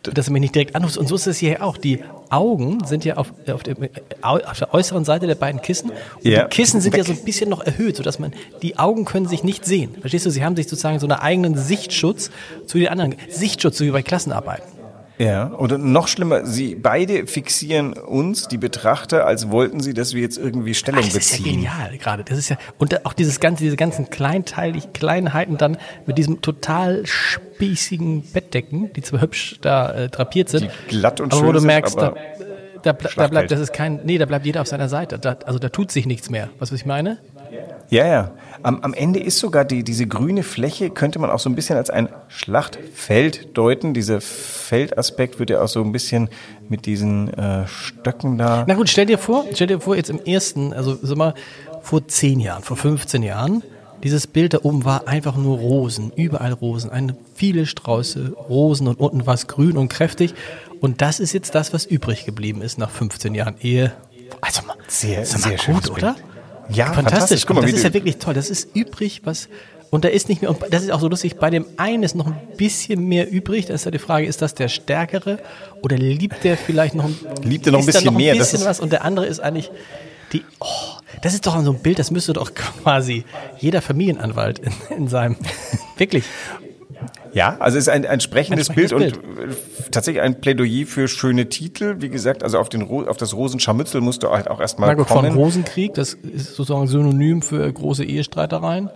dass 0.04 0.28
er 0.28 0.34
mich 0.34 0.42
nicht 0.42 0.56
direkt 0.56 0.76
anruft. 0.76 0.98
Und 0.98 1.08
so 1.08 1.16
ist 1.16 1.28
es 1.28 1.38
hier 1.38 1.64
auch. 1.64 1.78
Die 1.78 2.04
Augen 2.30 2.86
sind 2.86 3.06
ja 3.06 3.18
auf, 3.18 3.34
auf, 3.52 3.64
dem, 3.64 3.78
auf 4.22 4.60
der 4.60 4.74
äußeren 4.74 5.04
Seite 5.04 5.28
der 5.28 5.36
beiden 5.36 5.62
Kissen. 5.62 5.92
Und 5.92 6.26
ja. 6.26 6.44
die 6.44 6.50
Kissen 6.50 6.82
sind 6.82 6.94
Weg. 6.94 7.00
ja 7.00 7.04
so 7.06 7.20
ein 7.20 7.26
bisschen 7.26 7.50
noch 7.50 7.62
erhöht, 7.62 7.98
sodass 7.98 8.20
man, 8.20 8.34
die 8.62 8.78
Augen 8.78 9.06
können 9.06 9.28
sich 9.28 9.44
nicht 9.44 9.66
sehen. 9.66 9.96
Verstehst 10.00 10.26
du? 10.26 10.30
Sie 10.30 10.44
haben 10.44 10.56
sich 10.56 10.68
sozusagen 10.68 11.00
so 11.00 11.08
einen 11.08 11.20
eigenen 11.20 11.58
Sichtschutz 11.58 12.32
zu 12.66 12.78
den 12.78 12.88
anderen. 12.88 13.16
Sichtschutz, 13.30 13.78
so 13.78 13.86
wie 13.86 13.92
bei 13.92 14.04
Klassenarbeiten. 14.04 14.79
Ja, 15.20 15.52
oder 15.52 15.78
noch 15.78 16.08
schlimmer, 16.08 16.46
sie 16.46 16.76
beide 16.76 17.28
fixieren 17.28 17.92
uns, 17.92 18.48
die 18.48 18.58
Betrachter, 18.58 19.26
als 19.26 19.52
wollten 19.52 19.82
sie, 19.82 19.94
dass 19.94 20.14
wir 20.14 20.22
jetzt 20.22 20.38
irgendwie 20.38 20.74
Stellung 20.74 21.02
beziehen. 21.02 21.20
Das 21.20 21.32
ist 21.32 21.40
ja 21.40 21.52
genial 21.52 21.98
gerade. 21.98 22.24
Das 22.24 22.38
ist 22.38 22.48
ja 22.48 22.58
und 22.78 23.06
auch 23.06 23.12
dieses 23.12 23.42
ganze, 23.42 23.66
diese 23.66 23.76
ganzen 23.76 24.10
kleinteilig 24.10 24.94
Kleinheiten 24.94 25.58
dann 25.58 25.78
mit 26.06 26.18
diesem 26.18 26.42
total 26.42 27.06
spießigen 27.06 28.32
Bettdecken, 28.32 28.94
die 28.94 29.02
zwar 29.02 29.20
hübsch 29.20 29.58
da 29.60 29.92
äh, 29.92 30.08
drapiert 30.08 30.48
sind, 30.48 30.72
die 30.72 30.88
glatt 30.88 31.20
und 31.20 31.34
aber 31.34 31.42
schön 31.42 31.50
wo 31.50 31.52
du 31.52 31.62
merkst, 31.62 32.00
sind, 32.00 32.14
da, 32.84 32.94
da, 32.94 33.10
da 33.16 33.28
bleibt, 33.28 33.52
das 33.52 33.60
ist 33.60 33.74
kein, 33.74 34.00
nee, 34.06 34.18
da 34.18 34.26
bleibt 34.26 34.46
jeder 34.46 34.62
auf 34.62 34.68
seiner 34.68 34.88
Seite. 34.88 35.20
Da, 35.20 35.38
also 35.46 35.60
da 35.60 35.68
tut 35.68 35.92
sich 35.92 36.06
nichts 36.06 36.30
mehr. 36.30 36.50
Was, 36.60 36.72
was 36.72 36.80
ich 36.80 36.86
meine? 36.86 37.18
Ja, 37.90 38.06
ja. 38.06 38.32
Am, 38.62 38.82
am 38.82 38.94
Ende 38.94 39.20
ist 39.20 39.40
sogar 39.40 39.64
die, 39.64 39.84
diese 39.84 40.06
grüne 40.06 40.44
Fläche, 40.44 40.90
könnte 40.90 41.20
man 41.20 41.30
auch 41.30 41.40
so 41.40 41.50
ein 41.50 41.56
bisschen 41.56 41.78
als 41.78 41.90
ein 41.90 42.10
Schlachtfeld 42.28 43.58
deuten. 43.58 43.94
Dieser 43.94 44.20
Feldaspekt 44.22 45.40
wird 45.40 45.50
ja 45.50 45.62
auch 45.62 45.68
so 45.68 45.82
ein 45.82 45.92
bisschen 45.92 46.30
mit 46.68 46.86
diesen 46.86 47.34
äh, 47.34 47.68
Stöcken 47.68 48.38
da. 48.38 48.66
Na 48.68 48.74
gut, 48.76 48.90
stell 48.90 49.06
dir 49.06 49.18
vor, 49.18 49.46
stell 49.54 49.68
dir 49.68 49.80
vor, 49.80 49.96
jetzt 49.96 50.10
im 50.10 50.20
ersten, 50.24 50.74
also 50.74 50.98
sag 51.02 51.18
mal, 51.18 51.34
vor 51.82 52.08
zehn 52.08 52.40
Jahren, 52.40 52.64
vor 52.64 52.76
15 52.76 53.24
Jahren, 53.24 53.64
dieses 54.04 54.28
Bild 54.28 54.54
da 54.54 54.60
oben 54.64 54.86
war 54.86 55.08
einfach 55.08 55.36
nur 55.36 55.58
Rosen, 55.58 56.12
überall 56.16 56.54
Rosen, 56.54 56.90
eine, 56.90 57.16
viele 57.36 57.66
Strauße 57.66 58.34
Rosen 58.50 58.88
und 58.88 59.00
unten 59.00 59.26
war 59.26 59.34
es 59.34 59.48
grün 59.48 59.78
und 59.78 59.90
kräftig. 59.90 60.34
Und 60.80 61.02
das 61.02 61.20
ist 61.20 61.34
jetzt 61.34 61.56
das, 61.56 61.74
was 61.74 61.86
übrig 61.86 62.26
geblieben 62.26 62.62
ist 62.62 62.78
nach 62.78 62.90
15 62.90 63.36
Jahren 63.36 63.56
Ehe. 63.62 63.92
Also 64.42 64.62
mal, 64.66 64.76
sehr, 64.88 65.26
sehr 65.26 65.58
gut, 65.58 65.90
oder? 65.90 66.16
Ja, 66.72 66.86
fantastisch. 66.86 66.96
fantastisch. 66.96 67.46
Guck 67.46 67.56
mal, 67.58 67.62
das 67.64 67.74
ist 67.74 67.84
ja 67.84 67.94
wirklich 67.94 68.18
toll. 68.18 68.34
Das 68.34 68.50
ist 68.50 68.76
übrig, 68.76 69.22
was 69.24 69.50
und 69.92 70.06
da 70.06 70.10
ist 70.10 70.30
nicht 70.30 70.42
mehr, 70.42 70.52
und 70.52 70.60
das 70.70 70.84
ist 70.84 70.92
auch 70.92 71.00
so 71.00 71.08
lustig, 71.08 71.38
bei 71.38 71.50
dem 71.50 71.66
einen 71.78 72.04
ist 72.04 72.16
noch 72.16 72.28
ein 72.28 72.38
bisschen 72.58 73.08
mehr 73.08 73.30
übrig. 73.30 73.66
Da 73.66 73.74
ist 73.74 73.86
ja 73.86 73.92
die 73.92 73.98
Frage, 73.98 74.28
ist 74.28 74.42
das 74.42 74.54
der 74.54 74.68
Stärkere 74.68 75.40
oder 75.82 75.98
liebt 75.98 76.44
der 76.44 76.58
vielleicht 76.58 76.94
noch 76.94 77.06
ein, 77.06 77.18
liebt 77.44 77.66
er 77.66 77.72
noch 77.72 77.80
ein 77.80 77.86
bisschen 77.86 78.06
noch 78.06 78.12
ein 78.12 78.18
mehr? 78.18 78.36
Bisschen 78.36 78.64
was 78.66 78.80
und 78.80 78.92
der 78.92 79.04
andere 79.04 79.26
ist 79.26 79.40
eigentlich 79.40 79.72
die, 80.32 80.44
oh, 80.60 81.00
das 81.24 81.34
ist 81.34 81.48
doch 81.48 81.60
so 81.64 81.72
ein 81.72 81.80
Bild, 81.80 81.98
das 81.98 82.12
müsste 82.12 82.34
doch 82.34 82.54
quasi 82.84 83.24
jeder 83.58 83.82
Familienanwalt 83.82 84.60
in, 84.60 84.74
in 84.96 85.08
seinem, 85.08 85.38
wirklich. 85.98 86.24
Ja, 87.34 87.58
also 87.60 87.78
es 87.78 87.86
ist 87.86 87.90
ein, 87.90 88.06
ein 88.06 88.20
sprechendes, 88.20 88.70
ein 88.70 88.76
Bild, 88.76 88.96
Bild, 88.96 89.18
und 89.18 89.58
tatsächlich 89.92 90.22
ein 90.22 90.40
Plädoyer 90.42 90.86
für 90.86 91.08
schöne 91.08 91.50
Titel. 91.50 91.98
Wie 92.00 92.10
gesagt, 92.10 92.44
also 92.44 92.60
auf, 92.60 92.70
den, 92.70 92.84
auf 92.84 93.18
das 93.18 93.34
Rosenscharmützel 93.36 94.02
musst 94.02 94.24
du 94.24 94.30
halt 94.30 94.50
auch 94.50 94.60
erstmal 94.60 94.96
kommen. 94.96 95.08
Von 95.08 95.26
Rosenkrieg, 95.38 95.94
das 95.94 96.14
ist 96.14 96.56
sozusagen 96.56 96.88
Synonym 96.88 97.42
für 97.42 97.72
große 97.72 98.04
Ehestreitereien. 98.04 98.90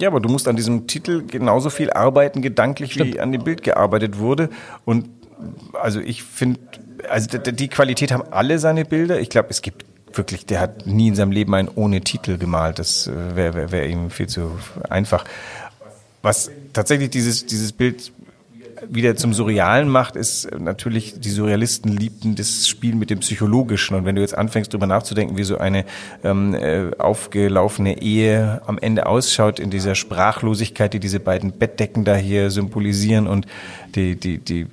Ja, 0.00 0.08
aber 0.08 0.20
du 0.20 0.28
musst 0.28 0.48
an 0.48 0.56
diesem 0.56 0.86
Titel 0.86 1.24
genauso 1.26 1.70
viel 1.70 1.90
arbeiten, 1.90 2.42
gedanklich, 2.42 2.92
Stimmt. 2.92 3.14
wie 3.14 3.20
an 3.20 3.32
dem 3.32 3.44
Bild 3.44 3.62
gearbeitet 3.62 4.18
wurde. 4.18 4.48
Und 4.84 5.08
also 5.80 6.00
ich 6.00 6.22
finde, 6.22 6.60
also 7.08 7.38
die 7.38 7.68
Qualität 7.68 8.12
haben 8.12 8.24
alle 8.30 8.58
seine 8.58 8.84
Bilder. 8.84 9.20
Ich 9.20 9.28
glaube, 9.28 9.48
es 9.50 9.62
gibt 9.62 9.84
wirklich, 10.16 10.46
der 10.46 10.60
hat 10.60 10.86
nie 10.86 11.08
in 11.08 11.14
seinem 11.14 11.32
Leben 11.32 11.54
einen 11.54 11.68
ohne 11.74 12.00
Titel 12.00 12.38
gemalt. 12.38 12.78
Das 12.78 13.06
äh, 13.06 13.36
wäre 13.36 13.54
wär, 13.54 13.72
wär 13.72 13.86
ihm 13.88 14.10
viel 14.10 14.28
zu 14.28 14.52
einfach. 14.88 15.24
Was 16.22 16.50
tatsächlich 16.72 17.10
dieses, 17.10 17.46
dieses 17.46 17.72
Bild 17.72 18.12
wieder 18.88 19.16
zum 19.16 19.32
Surrealen 19.32 19.88
macht, 19.88 20.16
ist 20.16 20.50
natürlich, 20.58 21.20
die 21.20 21.30
Surrealisten 21.30 21.96
liebten 21.96 22.34
das 22.34 22.66
Spiel 22.66 22.94
mit 22.94 23.10
dem 23.10 23.20
Psychologischen. 23.20 23.96
Und 23.96 24.04
wenn 24.04 24.16
du 24.16 24.22
jetzt 24.22 24.36
anfängst, 24.36 24.72
darüber 24.72 24.86
nachzudenken, 24.86 25.36
wie 25.36 25.44
so 25.44 25.58
eine 25.58 25.84
ähm, 26.24 26.54
äh, 26.54 26.90
aufgelaufene 26.98 28.02
Ehe 28.02 28.62
am 28.66 28.78
Ende 28.78 29.06
ausschaut, 29.06 29.60
in 29.60 29.70
dieser 29.70 29.94
Sprachlosigkeit, 29.94 30.92
die 30.94 31.00
diese 31.00 31.20
beiden 31.20 31.52
Bettdecken 31.52 32.04
da 32.04 32.16
hier 32.16 32.50
symbolisieren 32.50 33.26
und 33.26 33.46
die, 33.94 34.16
die, 34.16 34.38
die, 34.38 34.66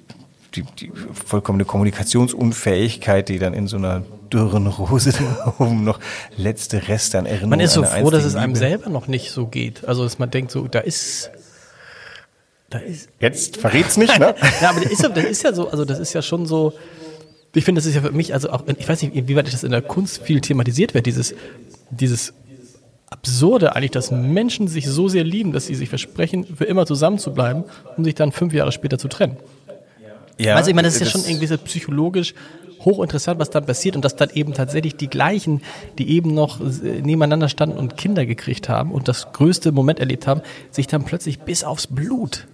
die, 0.56 0.64
die 0.64 0.92
vollkommene 1.14 1.66
Kommunikationsunfähigkeit, 1.66 3.30
die 3.30 3.40
dann 3.40 3.54
in 3.54 3.68
so 3.68 3.78
einer 3.78 4.04
dürren 4.32 4.68
Rose 4.68 5.12
da 5.12 5.56
oben 5.64 5.84
noch 5.84 6.00
letzte 6.38 6.88
Reste 6.88 7.18
an 7.18 7.26
Erinnerung. 7.26 7.50
Man 7.50 7.60
ist 7.60 7.74
so 7.74 7.84
froh, 7.84 8.10
dass 8.10 8.26
es 8.26 8.36
einem 8.36 8.56
selber 8.56 8.90
noch 8.90 9.08
nicht 9.08 9.32
so 9.32 9.48
geht. 9.48 9.88
Also, 9.88 10.04
dass 10.04 10.20
man 10.20 10.30
denkt, 10.30 10.52
so, 10.52 10.68
da 10.68 10.80
ist 10.80 11.32
ist 12.78 13.10
Jetzt 13.20 13.58
verrät's 13.58 13.98
nicht, 13.98 14.18
ne? 14.20 14.36
ja, 14.62 14.70
aber 14.70 14.82
das 14.82 14.92
ist, 14.92 15.04
ja, 15.04 15.10
das 15.10 15.26
ist 15.26 15.44
ja 15.44 15.54
so, 15.54 15.70
also 15.70 15.86
das 15.86 16.00
ist 16.00 16.14
ja 16.14 16.22
schon 16.22 16.46
so, 16.46 16.74
ich 17.56 17.66
finde, 17.66 17.80
das 17.80 17.88
ist 17.88 17.96
ja 17.96 18.02
für 18.02 18.12
mich, 18.12 18.34
also 18.34 18.52
auch, 18.52 18.64
ich 18.68 18.88
weiß 18.88 19.02
nicht, 19.02 19.28
wie 19.28 19.36
weit 19.36 19.52
das 19.52 19.64
in 19.64 19.72
der 19.72 19.82
Kunst 19.82 20.22
viel 20.22 20.42
thematisiert 20.42 20.94
wird, 20.94 21.06
dieses, 21.06 21.34
dieses 21.90 22.34
Absurde 23.10 23.76
eigentlich, 23.76 23.92
dass 23.92 24.12
Menschen 24.12 24.68
sich 24.68 24.88
so 24.88 25.08
sehr 25.08 25.24
lieben, 25.24 25.52
dass 25.52 25.66
sie 25.66 25.76
sich 25.76 25.90
versprechen, 25.90 26.46
für 26.46 26.66
immer 26.66 26.86
zusammen 26.86 27.18
zu 27.18 27.34
bleiben, 27.34 27.64
um 27.98 28.04
sich 28.04 28.14
dann 28.14 28.32
fünf 28.32 28.54
Jahre 28.54 28.72
später 28.72 29.00
zu 29.00 29.08
trennen. 29.08 29.38
Ja, 30.38 30.56
also 30.56 30.70
ich 30.70 30.76
meine, 30.76 30.88
das 30.88 30.96
ist 30.96 31.02
ja 31.02 31.08
schon 31.08 31.26
irgendwie 31.26 31.48
so 31.48 31.58
psychologisch 31.58 32.34
hochinteressant, 32.86 33.40
was 33.40 33.50
dann 33.50 33.66
passiert 33.66 33.96
und 33.96 34.06
dass 34.06 34.16
dann 34.16 34.30
eben 34.34 34.54
tatsächlich 34.54 34.96
die 34.96 35.10
gleichen, 35.10 35.62
die 35.98 36.10
eben 36.12 36.34
noch 36.34 36.60
nebeneinander 36.60 37.50
standen 37.50 37.78
und 37.78 37.98
Kinder 37.98 38.26
gekriegt 38.26 38.70
haben 38.70 38.92
und 38.92 39.08
das 39.08 39.34
größte 39.34 39.72
Moment 39.72 40.00
erlebt 40.00 40.28
haben, 40.28 40.42
sich 40.72 40.88
dann 40.88 41.04
plötzlich 41.04 41.40
bis 41.40 41.64
aufs 41.64 41.88
Blut 41.88 42.48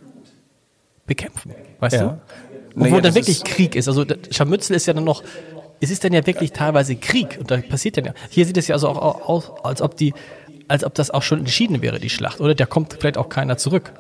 bekämpfen. 1.06 1.54
Weißt 1.80 1.96
Ja. 1.96 2.02
du? 2.04 2.22
Obwohl 2.76 2.90
Naja, 2.90 3.02
dann 3.02 3.16
wirklich 3.16 3.38
ist- 3.38 3.46
Krieg 3.46 3.76
ist. 3.76 3.88
Also 3.88 4.06
Scharmützel 4.32 4.76
ist 4.76 4.86
ja 4.86 4.94
dann 4.94 5.04
noch, 5.06 5.24
es 5.80 5.92
ist 5.92 6.04
dann 6.04 6.14
ja 6.14 6.26
wirklich 6.26 6.52
teilweise 6.52 6.96
Krieg 6.96 7.38
und 7.40 7.50
da 7.52 7.58
passiert 7.58 7.98
dann 7.98 8.06
ja. 8.06 8.14
Hier 8.30 8.46
sieht 8.46 8.58
es 8.58 8.68
ja 8.68 8.76
also 8.76 8.90
auch 8.90 9.28
aus, 9.30 9.52
als 9.64 9.82
ob 9.82 9.96
die, 9.96 10.14
als 10.68 10.84
ob 10.84 10.94
das 10.96 11.12
auch 11.12 11.22
schon 11.22 11.40
entschieden 11.40 11.82
wäre, 11.82 12.00
die 12.00 12.10
Schlacht, 12.10 12.42
oder? 12.42 12.56
Da 12.56 12.66
kommt 12.66 12.96
vielleicht 13.00 13.18
auch 13.18 13.30
keiner 13.30 13.58
zurück. 13.58 13.94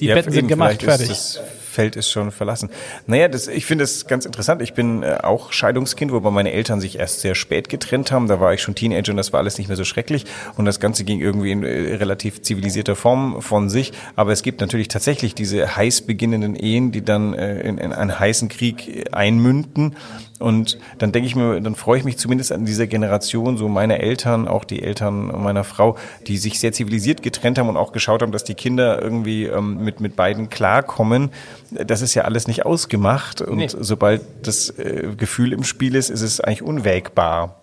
Die 0.00 0.06
Ja, 0.06 0.14
Betten 0.14 0.32
sind 0.32 0.46
gemacht, 0.48 0.82
fertig. 0.82 1.10
Ist 1.10 1.40
Feld 1.78 1.94
ist 1.94 2.10
schon 2.10 2.32
verlassen. 2.32 2.70
Naja, 3.06 3.28
das, 3.28 3.46
ich 3.46 3.64
finde 3.64 3.84
es 3.84 4.08
ganz 4.08 4.24
interessant. 4.24 4.62
Ich 4.62 4.74
bin 4.74 5.04
äh, 5.04 5.18
auch 5.22 5.52
Scheidungskind, 5.52 6.10
wobei 6.10 6.32
meine 6.32 6.50
Eltern 6.50 6.80
sich 6.80 6.98
erst 6.98 7.20
sehr 7.20 7.36
spät 7.36 7.68
getrennt 7.68 8.10
haben. 8.10 8.26
Da 8.26 8.40
war 8.40 8.52
ich 8.52 8.62
schon 8.62 8.74
Teenager 8.74 9.12
und 9.12 9.16
das 9.16 9.32
war 9.32 9.38
alles 9.38 9.58
nicht 9.58 9.68
mehr 9.68 9.76
so 9.76 9.84
schrecklich. 9.84 10.24
Und 10.56 10.64
das 10.64 10.80
Ganze 10.80 11.04
ging 11.04 11.20
irgendwie 11.20 11.52
in 11.52 11.62
äh, 11.62 11.94
relativ 11.94 12.42
zivilisierter 12.42 12.96
Form 12.96 13.40
von 13.42 13.70
sich. 13.70 13.92
Aber 14.16 14.32
es 14.32 14.42
gibt 14.42 14.60
natürlich 14.60 14.88
tatsächlich 14.88 15.36
diese 15.36 15.76
heiß 15.76 16.00
beginnenden 16.00 16.56
Ehen, 16.56 16.90
die 16.90 17.04
dann 17.04 17.32
äh, 17.34 17.60
in, 17.60 17.78
in 17.78 17.92
einen 17.92 18.18
heißen 18.18 18.48
Krieg 18.48 19.06
einmünden. 19.12 19.94
Und 20.38 20.78
dann 20.98 21.10
denke 21.10 21.26
ich 21.26 21.34
mir, 21.34 21.60
dann 21.60 21.74
freue 21.74 21.98
ich 21.98 22.04
mich 22.04 22.16
zumindest 22.16 22.52
an 22.52 22.64
dieser 22.64 22.86
Generation, 22.86 23.56
so 23.56 23.68
meine 23.68 23.98
Eltern, 23.98 24.46
auch 24.46 24.64
die 24.64 24.82
Eltern 24.82 25.26
meiner 25.42 25.64
Frau, 25.64 25.96
die 26.26 26.38
sich 26.38 26.60
sehr 26.60 26.72
zivilisiert 26.72 27.22
getrennt 27.22 27.58
haben 27.58 27.68
und 27.68 27.76
auch 27.76 27.90
geschaut 27.92 28.22
haben, 28.22 28.30
dass 28.30 28.44
die 28.44 28.54
Kinder 28.54 29.02
irgendwie 29.02 29.44
ähm, 29.46 29.82
mit, 29.82 30.00
mit 30.00 30.14
beiden 30.14 30.48
klarkommen. 30.48 31.30
Das 31.72 32.02
ist 32.02 32.14
ja 32.14 32.22
alles 32.22 32.46
nicht 32.46 32.64
ausgemacht. 32.64 33.40
Und 33.40 33.58
Nee. 33.58 33.68
sobald 33.68 34.22
das 34.42 34.70
äh, 34.78 35.08
Gefühl 35.16 35.52
im 35.52 35.64
Spiel 35.64 35.96
ist, 35.96 36.08
ist 36.08 36.22
es 36.22 36.40
eigentlich 36.40 36.62
unwägbar. 36.62 37.60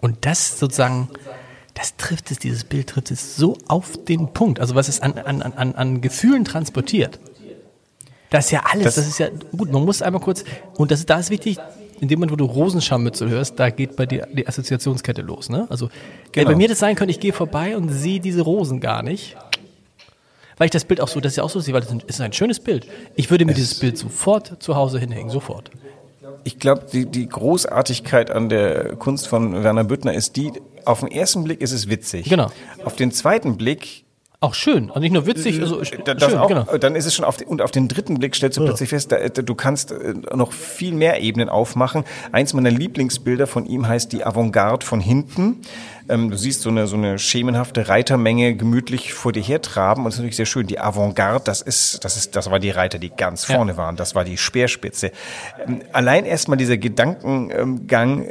Und 0.00 0.24
das 0.24 0.58
sozusagen, 0.58 1.08
das 1.74 1.96
trifft 1.96 2.30
es, 2.30 2.38
dieses 2.38 2.64
Bild 2.64 2.88
trifft 2.88 3.10
es 3.10 3.36
so 3.36 3.58
auf 3.68 4.02
den 4.04 4.32
Punkt. 4.32 4.60
Also 4.60 4.74
was 4.74 4.88
es 4.88 5.00
an, 5.00 5.18
an, 5.18 5.42
an, 5.42 5.74
an 5.74 6.00
Gefühlen 6.00 6.44
transportiert. 6.44 7.18
Das 8.30 8.46
ist 8.46 8.50
ja 8.52 8.62
alles, 8.70 8.84
das, 8.84 8.94
Das- 8.96 9.06
ist 9.06 9.18
ja, 9.18 9.28
gut, 9.56 9.72
man 9.72 9.84
muss 9.84 10.02
einmal 10.02 10.20
kurz, 10.20 10.44
und 10.76 10.90
das, 10.90 11.06
da 11.06 11.18
ist 11.18 11.30
wichtig, 11.30 11.58
in 12.00 12.08
dem 12.08 12.18
Moment, 12.18 12.32
wo 12.32 12.36
du 12.36 12.44
Rosenscharmützel 12.44 13.30
hörst, 13.30 13.58
da 13.58 13.70
geht 13.70 13.96
bei 13.96 14.04
dir 14.06 14.26
die 14.32 14.46
Assoziationskette 14.46 15.22
los, 15.22 15.48
ne? 15.48 15.66
Also, 15.70 15.88
Genau. 16.32 16.50
bei 16.50 16.56
mir 16.56 16.68
das 16.68 16.78
sein 16.78 16.94
könnte, 16.94 17.10
ich 17.12 17.20
gehe 17.20 17.32
vorbei 17.32 17.76
und 17.76 17.88
sehe 17.88 18.20
diese 18.20 18.42
Rosen 18.42 18.80
gar 18.80 19.02
nicht. 19.02 19.36
Weil 20.58 20.66
ich 20.66 20.70
das 20.70 20.84
Bild 20.84 21.00
auch 21.00 21.08
so, 21.08 21.20
das 21.20 21.32
ist 21.32 21.36
ja 21.36 21.42
auch 21.42 21.50
so 21.50 21.60
weil 21.72 21.80
das 21.82 21.92
ist 22.06 22.20
ein 22.20 22.32
schönes 22.32 22.60
Bild. 22.60 22.86
Ich 23.14 23.30
würde 23.30 23.44
mir 23.44 23.52
dieses 23.54 23.78
Bild 23.78 23.96
sofort 23.98 24.62
zu 24.62 24.74
Hause 24.74 24.98
hinhängen, 24.98 25.30
sofort. 25.30 25.70
Ich 26.44 26.58
glaube, 26.58 26.86
die, 26.92 27.06
die 27.06 27.28
Großartigkeit 27.28 28.30
an 28.30 28.48
der 28.48 28.96
Kunst 28.96 29.26
von 29.28 29.62
Werner 29.64 29.84
Büttner 29.84 30.14
ist 30.14 30.36
die, 30.36 30.52
auf 30.84 31.00
den 31.00 31.10
ersten 31.10 31.44
Blick 31.44 31.60
ist 31.60 31.72
es 31.72 31.88
witzig. 31.90 32.28
Genau. 32.28 32.50
Auf 32.84 32.96
den 32.96 33.10
zweiten 33.12 33.56
Blick 33.58 34.04
Auch 34.38 34.52
schön, 34.54 34.90
und 34.90 35.00
nicht 35.00 35.12
nur 35.12 35.24
witzig, 35.26 35.60
also 35.62 35.80
sch- 35.80 36.02
Da- 36.04 36.12
das 36.14 36.30
schön, 36.30 36.38
auch, 36.38 36.48
genau. 36.48 36.64
Dann 36.78 36.94
ist 36.94 37.06
es 37.06 37.14
schon 37.14 37.24
auf 37.24 37.38
den, 37.38 37.48
und 37.48 37.62
auf 37.62 37.70
den 37.70 37.88
dritten 37.88 38.18
Blick 38.18 38.34
stellst 38.36 38.58
du 38.58 38.64
plötzlich 38.64 38.90
fest, 38.90 39.10
da, 39.10 39.16
du 39.28 39.54
kannst 39.54 39.92
äh, 39.92 40.12
noch 40.34 40.52
viel 40.52 40.92
mehr 40.92 41.20
Ebenen 41.22 41.48
aufmachen. 41.48 42.04
Eins 42.32 42.52
meiner 42.52 42.70
Lieblingsbilder 42.70 43.46
von 43.46 43.64
ihm 43.64 43.88
heißt 43.88 44.12
die 44.12 44.24
Avantgarde 44.24 44.84
von 44.84 45.00
hinten. 45.00 45.62
Ähm, 46.08 46.30
du 46.30 46.36
siehst 46.36 46.62
so 46.62 46.68
eine, 46.70 46.86
so 46.86 46.96
eine 46.96 47.18
schemenhafte 47.18 47.88
Reitermenge 47.88 48.54
gemütlich 48.54 49.12
vor 49.12 49.32
dir 49.32 49.42
hertraben 49.42 50.04
und 50.04 50.06
das 50.06 50.14
ist 50.14 50.18
natürlich 50.20 50.36
sehr 50.36 50.46
schön. 50.46 50.66
Die 50.66 50.78
Avantgarde, 50.78 51.44
das 51.44 51.60
ist, 51.60 52.04
das 52.04 52.16
ist, 52.16 52.36
das 52.36 52.50
war 52.50 52.58
die 52.58 52.70
Reiter, 52.70 52.98
die 52.98 53.10
ganz 53.10 53.48
Ja. 53.48 53.56
vorne 53.56 53.76
waren. 53.76 53.96
Das 53.96 54.14
war 54.14 54.24
die 54.24 54.36
Speerspitze. 54.36 55.10
Ähm, 55.66 55.80
allein 55.92 56.24
erstmal 56.24 56.56
dieser 56.58 56.76
Gedankengang, 56.76 58.28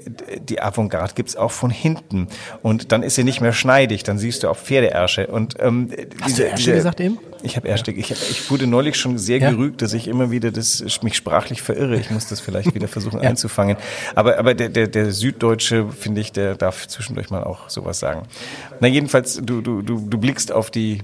die 0.48 0.62
Avantgarde 0.62 1.14
gibt's 1.16 1.36
auch 1.36 1.52
von 1.52 1.70
hinten. 1.70 2.28
Und 2.62 2.92
dann 2.92 3.04
ist 3.04 3.16
sie 3.16 3.24
nicht 3.24 3.42
mehr 3.42 3.54
schneidig, 3.54 4.04
dann 4.04 4.18
siehst 4.18 4.44
du 4.44 4.50
auch 4.50 4.58
Pferdeärsche. 4.58 5.28
Und, 5.28 5.56
ähm, 5.60 5.90
Hast 6.22 6.40
du 6.40 6.44
Ärsche 6.44 6.74
gesagt 6.74 7.00
eben? 7.00 7.18
Ich 7.44 7.56
habe 7.56 7.68
Ärsche. 7.68 7.92
Ich, 7.92 8.12
ich 8.12 8.50
wurde 8.52 8.68
neulich 8.68 8.96
schon 8.96 9.18
sehr 9.18 9.40
Ja? 9.40 9.52
gerügt, 9.52 9.82
dass 9.82 9.94
ich 9.94 10.08
immer 10.08 10.32
wieder 10.32 10.52
das, 10.52 10.84
mich 11.04 11.16
sprachlich 11.16 11.62
verirre. 11.62 11.96
Ich 11.98 12.10
muss 12.12 12.28
das 12.28 12.40
vielleicht 12.40 12.74
wieder 12.76 12.88
versuchen 12.88 13.20
Ja. 13.24 13.30
einzufangen. 13.30 13.78
Aber, 14.16 14.38
aber 14.40 14.54
der, 14.54 14.70
der, 14.70 14.88
der 14.88 15.12
Süddeutsche, 15.12 15.88
finde 15.92 16.22
ich, 16.22 16.32
der 16.32 16.56
darf 16.56 16.88
zwischendurch 16.88 17.30
mal 17.30 17.44
auch 17.44 17.70
sowas 17.70 18.00
sagen. 18.00 18.24
Na 18.80 18.88
jedenfalls, 18.88 19.40
du, 19.44 19.62
du, 19.62 19.82
du, 19.82 20.00
du 20.00 20.18
blickst 20.18 20.52
auf 20.52 20.72
die 20.72 21.00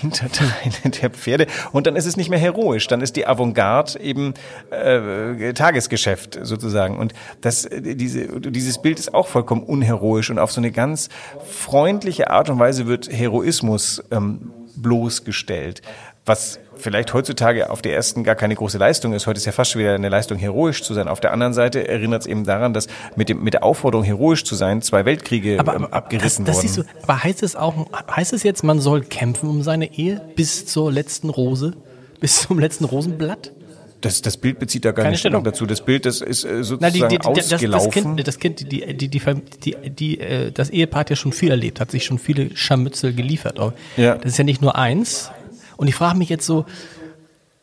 Hinterteile 0.00 0.50
der 1.02 1.10
Pferde 1.10 1.46
und 1.72 1.86
dann 1.86 1.96
ist 1.96 2.04
es 2.04 2.16
nicht 2.16 2.28
mehr 2.28 2.38
heroisch, 2.38 2.86
dann 2.88 3.00
ist 3.00 3.16
die 3.16 3.26
Avantgarde 3.26 3.98
eben 4.00 4.34
äh, 4.70 5.54
Tagesgeschäft 5.54 6.38
sozusagen 6.42 6.98
und 6.98 7.14
das, 7.40 7.64
äh, 7.64 7.94
diese, 7.94 8.26
dieses 8.40 8.82
Bild 8.82 8.98
ist 8.98 9.14
auch 9.14 9.28
vollkommen 9.28 9.62
unheroisch 9.62 10.30
und 10.30 10.38
auf 10.38 10.52
so 10.52 10.60
eine 10.60 10.72
ganz 10.72 11.08
freundliche 11.46 12.30
Art 12.30 12.50
und 12.50 12.58
Weise 12.58 12.86
wird 12.86 13.08
Heroismus 13.10 14.02
ähm, 14.10 14.50
bloßgestellt, 14.82 15.82
was 16.26 16.58
vielleicht 16.76 17.12
heutzutage 17.12 17.70
auf 17.70 17.82
der 17.82 17.94
ersten 17.94 18.24
gar 18.24 18.34
keine 18.34 18.54
große 18.54 18.78
Leistung 18.78 19.12
ist. 19.12 19.26
Heute 19.26 19.38
ist 19.38 19.46
ja 19.46 19.52
fast 19.52 19.72
schon 19.72 19.80
wieder 19.80 19.94
eine 19.94 20.08
Leistung, 20.08 20.38
heroisch 20.38 20.82
zu 20.82 20.94
sein. 20.94 21.08
Auf 21.08 21.20
der 21.20 21.32
anderen 21.32 21.52
Seite 21.52 21.88
erinnert 21.88 22.22
es 22.22 22.26
eben 22.26 22.44
daran, 22.44 22.72
dass 22.72 22.86
mit, 23.16 23.28
dem, 23.28 23.42
mit 23.42 23.54
der 23.54 23.64
Aufforderung, 23.64 24.04
heroisch 24.04 24.44
zu 24.44 24.54
sein, 24.54 24.82
zwei 24.82 25.04
Weltkriege 25.04 25.58
Aber, 25.58 25.74
ähm, 25.74 25.86
abgerissen 25.86 26.44
das, 26.44 26.62
das 26.62 26.76
wurden. 26.76 26.88
du, 26.88 27.02
aber 27.02 27.24
heißt 27.24 27.42
es 27.42 27.56
auch, 27.56 27.86
heißt 28.14 28.32
es 28.32 28.42
jetzt, 28.42 28.62
man 28.62 28.80
soll 28.80 29.02
kämpfen 29.02 29.48
um 29.48 29.62
seine 29.62 29.92
Ehe 29.92 30.20
bis 30.36 30.66
zur 30.66 30.92
letzten 30.92 31.30
Rose, 31.30 31.74
bis 32.20 32.42
zum 32.42 32.58
letzten 32.58 32.84
Rosenblatt? 32.84 33.52
Das, 34.00 34.22
das 34.22 34.36
Bild 34.36 34.58
bezieht 34.58 34.84
da 34.84 34.92
gar 34.92 35.02
Keine 35.02 35.12
nicht 35.12 35.20
Stellung 35.20 35.42
dazu. 35.42 35.66
Das 35.66 35.84
Bild, 35.84 36.06
das 36.06 36.20
ist 36.20 36.44
äh, 36.44 36.48
Na, 36.52 36.62
sozusagen 36.62 37.08
die, 37.08 37.18
die, 37.18 37.18
die, 37.18 37.32
das, 37.34 37.48
das 37.48 37.52
ausgelaufen. 37.54 37.90
Kind, 37.90 38.28
das 38.28 38.38
Kind, 38.38 38.60
die, 38.60 38.94
die, 38.94 39.08
die, 39.08 39.20
die, 39.64 39.90
die, 39.90 40.20
äh, 40.20 40.52
das 40.52 40.70
Ehepaar 40.70 41.00
hat 41.00 41.10
ja 41.10 41.16
schon 41.16 41.32
viel 41.32 41.50
erlebt, 41.50 41.80
hat 41.80 41.90
sich 41.90 42.04
schon 42.04 42.18
viele 42.18 42.56
Scharmützel 42.56 43.12
geliefert. 43.12 43.58
Ja. 43.96 44.16
Das 44.16 44.32
ist 44.32 44.38
ja 44.38 44.44
nicht 44.44 44.62
nur 44.62 44.76
eins. 44.76 45.30
Und 45.76 45.88
ich 45.88 45.94
frage 45.94 46.16
mich 46.16 46.28
jetzt 46.28 46.46
so, 46.46 46.64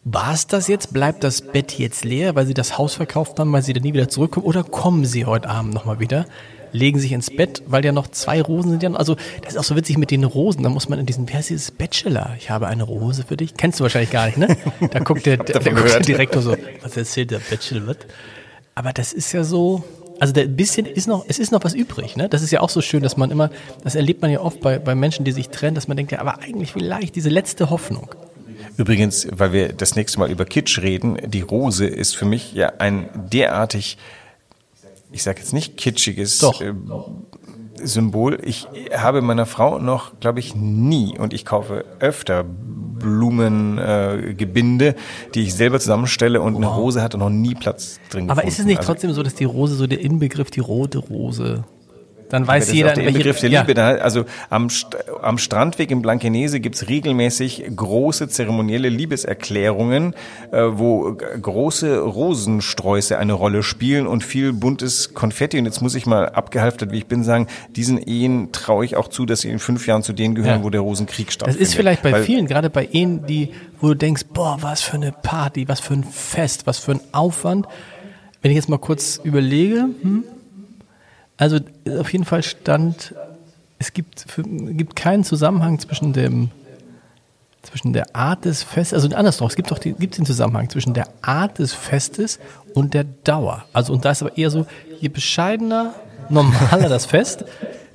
war 0.04 0.34
es 0.34 0.46
das 0.46 0.68
jetzt? 0.68 0.94
Bleibt 0.94 1.24
das 1.24 1.42
Bett 1.42 1.80
jetzt 1.80 2.06
leer, 2.06 2.36
weil 2.36 2.46
sie 2.46 2.54
das 2.54 2.78
Haus 2.78 2.94
verkauft 2.94 3.40
haben, 3.40 3.52
weil 3.52 3.64
sie 3.64 3.74
dann 3.74 3.82
nie 3.82 3.94
wieder 3.94 4.08
zurückkommen? 4.08 4.46
Oder 4.46 4.64
kommen 4.64 5.04
sie 5.04 5.26
heute 5.26 5.50
Abend 5.50 5.74
nochmal 5.74 6.00
wieder? 6.00 6.28
Legen 6.76 7.00
sich 7.00 7.12
ins 7.12 7.30
Bett, 7.36 7.64
weil 7.66 7.84
ja 7.86 7.92
noch 7.92 8.08
zwei 8.10 8.42
Rosen 8.42 8.72
sind. 8.72 8.84
Ja, 8.84 8.90
noch- 8.90 9.00
also, 9.00 9.16
das 9.44 9.54
ist 9.54 9.58
auch 9.60 9.64
so 9.64 9.76
witzig 9.76 9.98
mit 9.98 10.12
den 10.12 10.24
Rosen. 10.24 10.64
Da 10.64 10.70
muss 10.70 10.90
man 10.90 11.00
in 11.00 11.06
diesen, 11.06 11.28
wer 11.32 11.40
ist 11.40 11.50
dieses 11.50 11.72
Bachelor? 11.72 12.36
Ich 12.38 12.50
habe 12.50 12.68
eine 12.68 12.84
Rose 12.84 13.24
für 13.28 13.38
dich. 13.38 13.56
Kennst 13.56 13.80
du 13.80 13.84
wahrscheinlich 13.84 14.12
gar 14.12 14.26
nicht, 14.28 14.38
ne? 14.38 14.56
Da 14.92 15.00
guckt 15.00 15.26
der, 15.26 15.38
der, 15.38 15.60
der, 15.60 15.74
guckt 15.74 15.90
der. 15.90 16.00
Direktor 16.02 16.42
so, 16.42 16.56
was 16.82 16.96
erzählt 16.98 17.32
der 17.32 17.40
Bachelor? 17.40 17.96
Aber 18.76 18.92
das 18.94 19.14
ist 19.14 19.32
ja 19.32 19.44
so, 19.44 19.84
also 20.20 20.34
der 20.34 20.44
ein 20.44 20.56
bisschen 20.56 20.86
ist 20.86 21.08
noch, 21.08 21.26
es 21.28 21.40
ist 21.40 21.52
noch 21.52 21.64
was 21.64 21.74
übrig, 21.74 22.16
ne? 22.18 22.28
Das 22.30 22.42
ist 22.42 22.52
ja 22.52 22.60
auch 22.62 22.70
so 22.70 22.82
schön, 22.82 23.02
dass 23.04 23.18
man 23.18 23.32
immer, 23.32 23.50
das 23.84 23.96
erlebt 23.96 24.22
man 24.22 24.32
ja 24.32 24.42
oft 24.42 24.60
bei, 24.62 24.80
bei 24.80 24.96
Menschen, 24.96 25.24
die 25.26 25.32
sich 25.32 25.50
trennen, 25.50 25.76
dass 25.76 25.88
man 25.88 25.96
denkt, 25.98 26.12
ja, 26.12 26.20
aber 26.20 26.40
eigentlich 26.42 26.74
vielleicht 26.74 27.16
diese 27.16 27.30
letzte 27.30 27.70
Hoffnung. 27.70 28.14
Übrigens, 28.78 29.28
weil 29.32 29.54
wir 29.54 29.72
das 29.74 29.96
nächste 29.96 30.20
Mal 30.20 30.30
über 30.30 30.44
Kitsch 30.46 30.80
reden, 30.80 31.18
die 31.26 31.42
Rose 31.42 31.86
ist 31.86 32.16
für 32.16 32.26
mich 32.26 32.54
ja 32.54 32.74
ein 32.80 33.10
derartig, 33.32 33.98
ich 35.16 35.24
sage 35.24 35.40
jetzt 35.40 35.54
nicht 35.54 35.78
kitschiges 35.78 36.40
Doch. 36.40 36.62
äh, 36.62 36.74
Symbol. 37.82 38.38
Ich 38.44 38.68
habe 38.94 39.22
meiner 39.22 39.46
Frau 39.46 39.80
noch, 39.80 40.20
glaube 40.20 40.40
ich, 40.40 40.56
nie 40.56 41.18
und 41.18 41.34
ich 41.34 41.46
kaufe 41.46 41.86
öfter 42.00 42.44
Blumengebinde, 42.44 44.30
äh, 44.30 44.34
Gebinde, 44.34 44.96
die 45.34 45.42
ich 45.44 45.54
selber 45.56 45.80
zusammenstelle 45.80 46.42
und 46.42 46.56
eine 46.56 46.68
Rose 46.68 47.02
hatte 47.02 47.18
noch 47.18 47.30
nie 47.30 47.56
Platz 47.56 48.00
drin 48.10 48.26
Aber 48.30 48.42
gefunden. 48.42 48.48
ist 48.50 48.60
es 48.60 48.66
nicht 48.66 48.78
Also, 48.80 48.92
trotzdem 48.94 49.14
so, 49.14 49.24
dass 49.24 49.36
die 49.36 49.44
Rose 49.46 49.76
so 49.76 49.88
der 49.88 50.02
Inbegriff, 50.02 50.52
die 50.52 50.60
rote 50.62 50.98
Rose, 51.00 51.64
dann 52.36 52.48
weiß 52.48 52.64
Das 52.64 52.70
ist 52.70 52.76
jeder, 52.76 52.90
auch 52.92 52.94
der 52.96 53.04
Begriff 53.12 53.40
der 53.40 53.50
ja. 53.50 53.62
Liebe. 53.62 53.74
Da, 53.74 53.96
also 53.96 54.26
am, 54.50 54.70
St 54.70 54.96
am 55.22 55.38
Strandweg 55.38 55.90
in 55.92 56.02
Blankenese 56.02 56.60
gibt's 56.60 56.88
regelmäßig 56.90 57.64
große 57.76 58.28
zeremonielle 58.30 58.90
Liebeserklärungen, 58.90 60.14
äh, 60.52 60.62
wo 60.72 61.14
große 61.42 62.00
Rosensträuße 62.00 63.18
eine 63.18 63.34
Rolle 63.34 63.64
spielen 63.64 64.08
und 64.08 64.24
viel 64.24 64.54
buntes 64.54 65.14
Konfetti. 65.14 65.58
Und 65.58 65.66
jetzt 65.66 65.82
muss 65.82 65.96
ich 65.96 66.06
mal 66.06 66.30
abgehalftert, 66.30 66.92
wie 66.92 66.98
ich 66.98 67.06
bin, 67.08 67.24
sagen, 67.24 67.48
diesen 67.70 67.98
Ehen 67.98 68.52
traue 68.52 68.86
ich 68.86 68.96
auch 68.96 69.08
zu, 69.08 69.26
dass 69.26 69.42
sie 69.42 69.50
in 69.50 69.60
fünf 69.60 69.88
Jahren 69.88 70.04
zu 70.04 70.14
denen 70.14 70.36
gehören, 70.36 70.60
Ja. 70.60 70.64
wo 70.64 70.70
der 70.70 70.82
Rosenkrieg 70.82 71.28
Das 71.28 71.34
stattfindet. 71.36 71.62
ist 71.62 71.76
vielleicht 71.76 72.04
bei 72.04 72.12
Weil- 72.12 72.24
vielen, 72.24 72.48
gerade 72.48 72.70
bei 72.70 72.88
Ehen, 72.92 73.26
die, 73.28 73.52
wo 73.80 73.88
du 73.90 73.96
denkst, 73.96 74.24
boah, 74.34 74.58
was 74.62 74.82
für 74.82 74.96
eine 74.96 75.12
Party, 75.12 75.68
was 75.68 75.80
für 75.80 75.94
ein 75.94 76.04
Fest, 76.04 76.68
was 76.68 76.78
für 76.80 76.92
ein 76.94 77.00
Aufwand. 77.12 77.68
Wenn 78.42 78.52
ich 78.52 78.56
jetzt 78.58 78.70
mal 78.70 78.78
kurz 78.78 79.20
überlege, 79.24 79.88
hm, 80.02 80.24
also 81.38 81.60
auf 82.00 82.12
jeden 82.12 82.26
Fall 82.26 82.44
stand, 82.44 83.14
es 83.80 83.94
gibt, 83.94 84.26
gibt 84.46 84.96
keinen 84.96 85.24
Zusammenhang 85.24 85.80
zwischen 85.80 86.14
dem, 86.14 86.50
zwischen 87.62 87.94
der 87.94 88.16
Art 88.16 88.46
des 88.46 88.64
Festes, 88.64 89.04
also 89.04 89.16
andersrum, 89.16 89.48
es 89.48 89.56
gibt 89.56 89.72
doch 89.72 89.80
die, 89.80 89.94
gibt 89.94 90.18
den 90.18 90.26
Zusammenhang 90.26 90.70
zwischen 90.70 90.94
der 90.94 91.08
Art 91.22 91.60
des 91.60 91.74
Festes 91.74 92.40
und 92.74 92.94
der 92.94 93.04
Dauer. 93.04 93.66
Also 93.74 93.94
und 93.94 94.06
da 94.06 94.12
ist 94.12 94.22
aber 94.22 94.38
eher 94.38 94.50
so, 94.50 94.66
je 95.00 95.10
bescheidener, 95.10 95.94
normaler 96.30 96.90
das 96.90 97.06
Fest, 97.06 97.46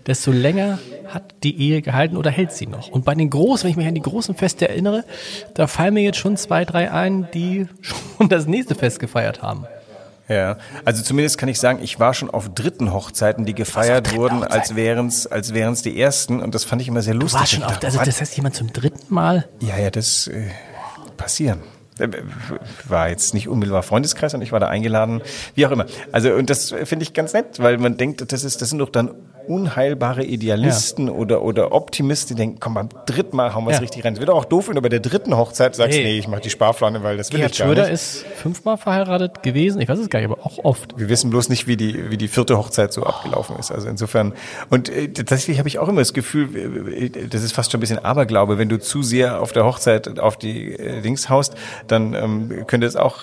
desto 0.06 0.32
länger 0.32 0.78
hat 1.08 1.34
die 1.42 1.60
Ehe 1.60 1.82
gehalten 1.82 2.16
oder 2.16 2.30
hält 2.30 2.52
sie 2.52 2.66
noch. 2.66 2.88
Und 2.88 3.04
bei 3.04 3.14
den 3.14 3.30
großen, 3.30 3.64
wenn 3.64 3.70
ich 3.70 3.76
mich 3.76 3.86
an 3.86 3.94
die 3.94 4.02
großen 4.02 4.34
Feste 4.34 4.68
erinnere, 4.68 5.04
da 5.54 5.66
fallen 5.66 5.94
mir 5.94 6.02
jetzt 6.02 6.18
schon 6.18 6.36
zwei, 6.36 6.64
drei 6.64 6.90
ein, 6.90 7.28
die 7.34 7.66
schon 7.80 8.28
das 8.28 8.46
nächste 8.46 8.74
Fest 8.74 9.00
gefeiert 9.00 9.42
haben. 9.42 9.66
Ja, 10.30 10.58
also 10.84 11.02
zumindest 11.02 11.38
kann 11.38 11.48
ich 11.48 11.58
sagen, 11.58 11.80
ich 11.82 11.98
war 11.98 12.14
schon 12.14 12.30
auf 12.30 12.54
dritten 12.54 12.92
Hochzeiten, 12.92 13.46
die 13.46 13.54
gefeiert 13.54 14.14
wurden, 14.14 14.44
als 14.44 14.76
wären 14.76 15.08
es 15.08 15.26
als 15.26 15.52
wären's 15.54 15.82
die 15.82 16.00
ersten 16.00 16.40
und 16.40 16.54
das 16.54 16.62
fand 16.62 16.80
ich 16.80 16.86
immer 16.86 17.02
sehr 17.02 17.14
lustig. 17.14 17.32
Du 17.32 17.40
warst 17.40 17.52
schon 17.52 17.62
auf, 17.64 17.82
also 17.82 17.98
das 18.04 18.20
heißt 18.20 18.36
jemand 18.36 18.54
zum 18.54 18.72
dritten 18.72 19.12
Mal? 19.12 19.48
Ja, 19.58 19.76
ja, 19.76 19.90
das 19.90 20.28
äh, 20.28 20.44
passieren. 21.16 21.58
Äh, 21.98 22.10
war 22.88 23.08
jetzt 23.08 23.34
nicht 23.34 23.48
unmittelbar 23.48 23.82
Freundeskreis 23.82 24.32
und 24.32 24.42
ich 24.42 24.52
war 24.52 24.60
da 24.60 24.68
eingeladen, 24.68 25.20
wie 25.56 25.66
auch 25.66 25.72
immer. 25.72 25.86
Also 26.12 26.32
und 26.32 26.48
das 26.48 26.70
finde 26.84 27.02
ich 27.02 27.12
ganz 27.12 27.32
nett, 27.32 27.58
weil 27.58 27.78
man 27.78 27.96
denkt, 27.96 28.32
das 28.32 28.44
ist 28.44 28.62
das 28.62 28.70
sind 28.70 28.78
doch 28.78 28.90
dann 28.90 29.10
unheilbare 29.50 30.22
Idealisten 30.22 31.08
ja. 31.08 31.12
oder, 31.12 31.42
oder 31.42 31.72
Optimisten, 31.72 32.36
die 32.36 32.42
denken, 32.42 32.60
komm, 32.60 32.74
beim 32.74 32.88
dritten 33.06 33.36
Mal 33.36 33.52
hauen 33.52 33.64
wir 33.64 33.72
es 33.72 33.78
ja. 33.78 33.80
richtig 33.80 34.04
rein. 34.04 34.14
Es 34.14 34.20
wird 34.20 34.30
auch 34.30 34.44
doof, 34.44 34.68
wenn 34.68 34.76
du 34.76 34.80
bei 34.80 34.88
der 34.88 35.00
dritten 35.00 35.36
Hochzeit 35.36 35.74
sagst, 35.74 35.98
hey. 35.98 36.04
nee, 36.04 36.18
ich 36.18 36.28
mache 36.28 36.40
die 36.40 36.50
Sparflane, 36.50 37.02
weil 37.02 37.16
das 37.16 37.32
will 37.32 37.38
Gerhard 37.38 37.52
ich 37.52 37.58
gar 37.58 37.66
Schröder 37.66 37.82
nicht. 37.82 37.94
ist 37.94 38.24
fünfmal 38.36 38.76
verheiratet 38.76 39.42
gewesen, 39.42 39.80
ich 39.80 39.88
weiß 39.88 39.98
es 39.98 40.08
gar 40.08 40.20
nicht, 40.20 40.30
aber 40.30 40.46
auch 40.46 40.64
oft. 40.64 40.96
Wir 40.96 41.08
wissen 41.08 41.30
bloß 41.30 41.48
nicht, 41.48 41.66
wie 41.66 41.76
die, 41.76 42.10
wie 42.10 42.16
die 42.16 42.28
vierte 42.28 42.56
Hochzeit 42.56 42.92
so 42.92 43.02
abgelaufen 43.02 43.56
ist. 43.56 43.72
Also 43.72 43.88
insofern, 43.88 44.34
und 44.70 44.88
äh, 44.88 45.08
tatsächlich 45.08 45.58
habe 45.58 45.68
ich 45.68 45.80
auch 45.80 45.88
immer 45.88 46.00
das 46.00 46.14
Gefühl, 46.14 46.94
äh, 46.94 47.10
das 47.10 47.42
ist 47.42 47.52
fast 47.52 47.72
schon 47.72 47.78
ein 47.78 47.82
bisschen 47.82 47.98
Aberglaube, 47.98 48.56
wenn 48.56 48.68
du 48.68 48.78
zu 48.78 49.02
sehr 49.02 49.40
auf 49.42 49.52
der 49.52 49.64
Hochzeit 49.64 50.20
auf 50.20 50.36
die 50.36 50.74
äh, 50.74 51.00
Dings 51.00 51.28
haust, 51.28 51.54
dann 51.88 52.14
ähm, 52.14 52.66
könnte 52.68 52.86
es 52.86 52.94
auch 52.94 53.18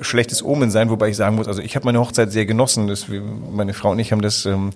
schlechtes 0.00 0.42
Omen 0.42 0.70
sein, 0.70 0.90
wobei 0.90 1.08
ich 1.08 1.16
sagen 1.16 1.36
muss, 1.36 1.48
also 1.48 1.62
ich 1.62 1.76
habe 1.76 1.86
meine 1.86 2.00
Hochzeit 2.00 2.30
sehr 2.32 2.46
genossen. 2.46 2.88
Das, 2.88 3.06
meine 3.08 3.74
Frau 3.74 3.90
und 3.90 3.98
ich 3.98 4.12
haben 4.12 4.22
das, 4.22 4.46
ähm, 4.46 4.70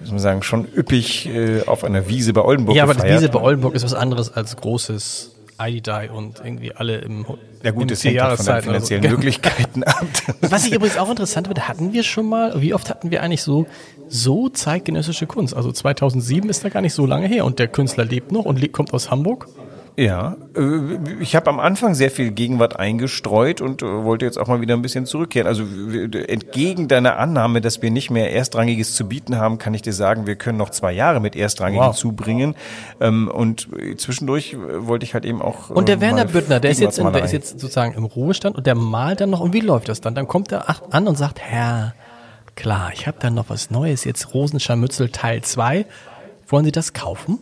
muss 0.00 0.10
man 0.10 0.18
sagen, 0.18 0.42
schon 0.42 0.66
üppig 0.76 1.28
äh, 1.28 1.62
auf 1.66 1.84
einer 1.84 2.08
Wiese 2.08 2.32
bei 2.32 2.42
Oldenburg 2.42 2.76
Ja, 2.76 2.84
aber 2.84 2.94
gefeiert. 2.94 3.18
die 3.18 3.22
Wiese 3.22 3.32
bei 3.32 3.40
Oldenburg 3.40 3.74
ist 3.74 3.84
was 3.84 3.94
anderes 3.94 4.32
als 4.32 4.56
großes 4.56 5.32
ID 5.60 6.10
und 6.14 6.40
irgendwie 6.44 6.72
alle 6.72 6.98
im 6.98 7.26
Ja 7.62 7.72
gut, 7.72 7.90
das 7.90 8.04
hängt 8.04 8.20
halt 8.20 8.36
von 8.36 8.46
den 8.46 8.62
finanziellen 8.62 9.02
so. 9.04 9.10
Möglichkeiten 9.10 9.82
ab. 9.82 10.06
Was 10.40 10.66
ich 10.66 10.72
übrigens 10.72 10.96
auch 10.98 11.10
interessant 11.10 11.48
finde, 11.48 11.66
hatten 11.66 11.92
wir 11.92 12.04
schon 12.04 12.28
mal, 12.28 12.60
wie 12.60 12.74
oft 12.74 12.88
hatten 12.88 13.10
wir 13.10 13.22
eigentlich 13.22 13.42
so, 13.42 13.66
so 14.08 14.48
zeitgenössische 14.48 15.26
Kunst? 15.26 15.54
Also 15.54 15.72
2007 15.72 16.48
ist 16.48 16.64
da 16.64 16.68
gar 16.68 16.80
nicht 16.80 16.94
so 16.94 17.06
lange 17.06 17.26
her 17.26 17.44
und 17.44 17.58
der 17.58 17.66
Künstler 17.66 18.04
lebt 18.04 18.30
noch 18.30 18.44
und 18.44 18.72
kommt 18.72 18.94
aus 18.94 19.10
Hamburg. 19.10 19.48
Ja, 19.98 20.36
äh, 20.56 20.96
ich 21.18 21.34
habe 21.34 21.50
am 21.50 21.58
Anfang 21.58 21.92
sehr 21.96 22.12
viel 22.12 22.30
Gegenwart 22.30 22.78
eingestreut 22.78 23.60
und 23.60 23.82
äh, 23.82 24.04
wollte 24.04 24.26
jetzt 24.26 24.38
auch 24.38 24.46
mal 24.46 24.60
wieder 24.60 24.74
ein 24.74 24.82
bisschen 24.82 25.06
zurückkehren. 25.06 25.48
Also 25.48 25.64
entgegen 25.64 26.86
deiner 26.86 27.18
Annahme, 27.18 27.60
dass 27.60 27.82
wir 27.82 27.90
nicht 27.90 28.08
mehr 28.08 28.32
Erstrangiges 28.32 28.94
zu 28.94 29.08
bieten 29.08 29.38
haben, 29.38 29.58
kann 29.58 29.74
ich 29.74 29.82
dir 29.82 29.92
sagen, 29.92 30.28
wir 30.28 30.36
können 30.36 30.56
noch 30.56 30.70
zwei 30.70 30.92
Jahre 30.92 31.18
mit 31.18 31.34
Erstrangigen 31.34 31.84
wow. 31.84 31.96
zubringen. 31.96 32.54
Ähm, 33.00 33.26
und 33.26 33.70
zwischendurch 33.96 34.52
äh, 34.52 34.86
wollte 34.86 35.04
ich 35.04 35.14
halt 35.14 35.24
eben 35.24 35.42
auch. 35.42 35.70
Und 35.70 35.88
der 35.88 36.00
Werner 36.00 36.26
Büttner, 36.26 36.60
der 36.60 36.70
ist 36.70 36.78
jetzt, 36.78 37.00
in, 37.00 37.12
der 37.12 37.24
ist 37.24 37.32
jetzt 37.32 37.58
sozusagen 37.58 37.94
im 37.94 38.04
Ruhestand 38.04 38.54
und 38.56 38.68
der 38.68 38.76
malt 38.76 39.20
dann 39.20 39.30
noch. 39.30 39.40
Und 39.40 39.52
wie 39.52 39.60
läuft 39.60 39.88
das 39.88 40.00
dann? 40.00 40.14
Dann 40.14 40.28
kommt 40.28 40.52
er 40.52 40.76
an 40.94 41.08
und 41.08 41.18
sagt, 41.18 41.40
Herr, 41.40 41.94
klar, 42.54 42.92
ich 42.94 43.08
habe 43.08 43.18
da 43.18 43.30
noch 43.30 43.46
was 43.48 43.72
Neues, 43.72 44.04
jetzt 44.04 44.32
Rosenscharmützel 44.32 45.08
Teil 45.08 45.42
2. 45.42 45.86
Wollen 46.46 46.64
Sie 46.64 46.72
das 46.72 46.92
kaufen? 46.92 47.40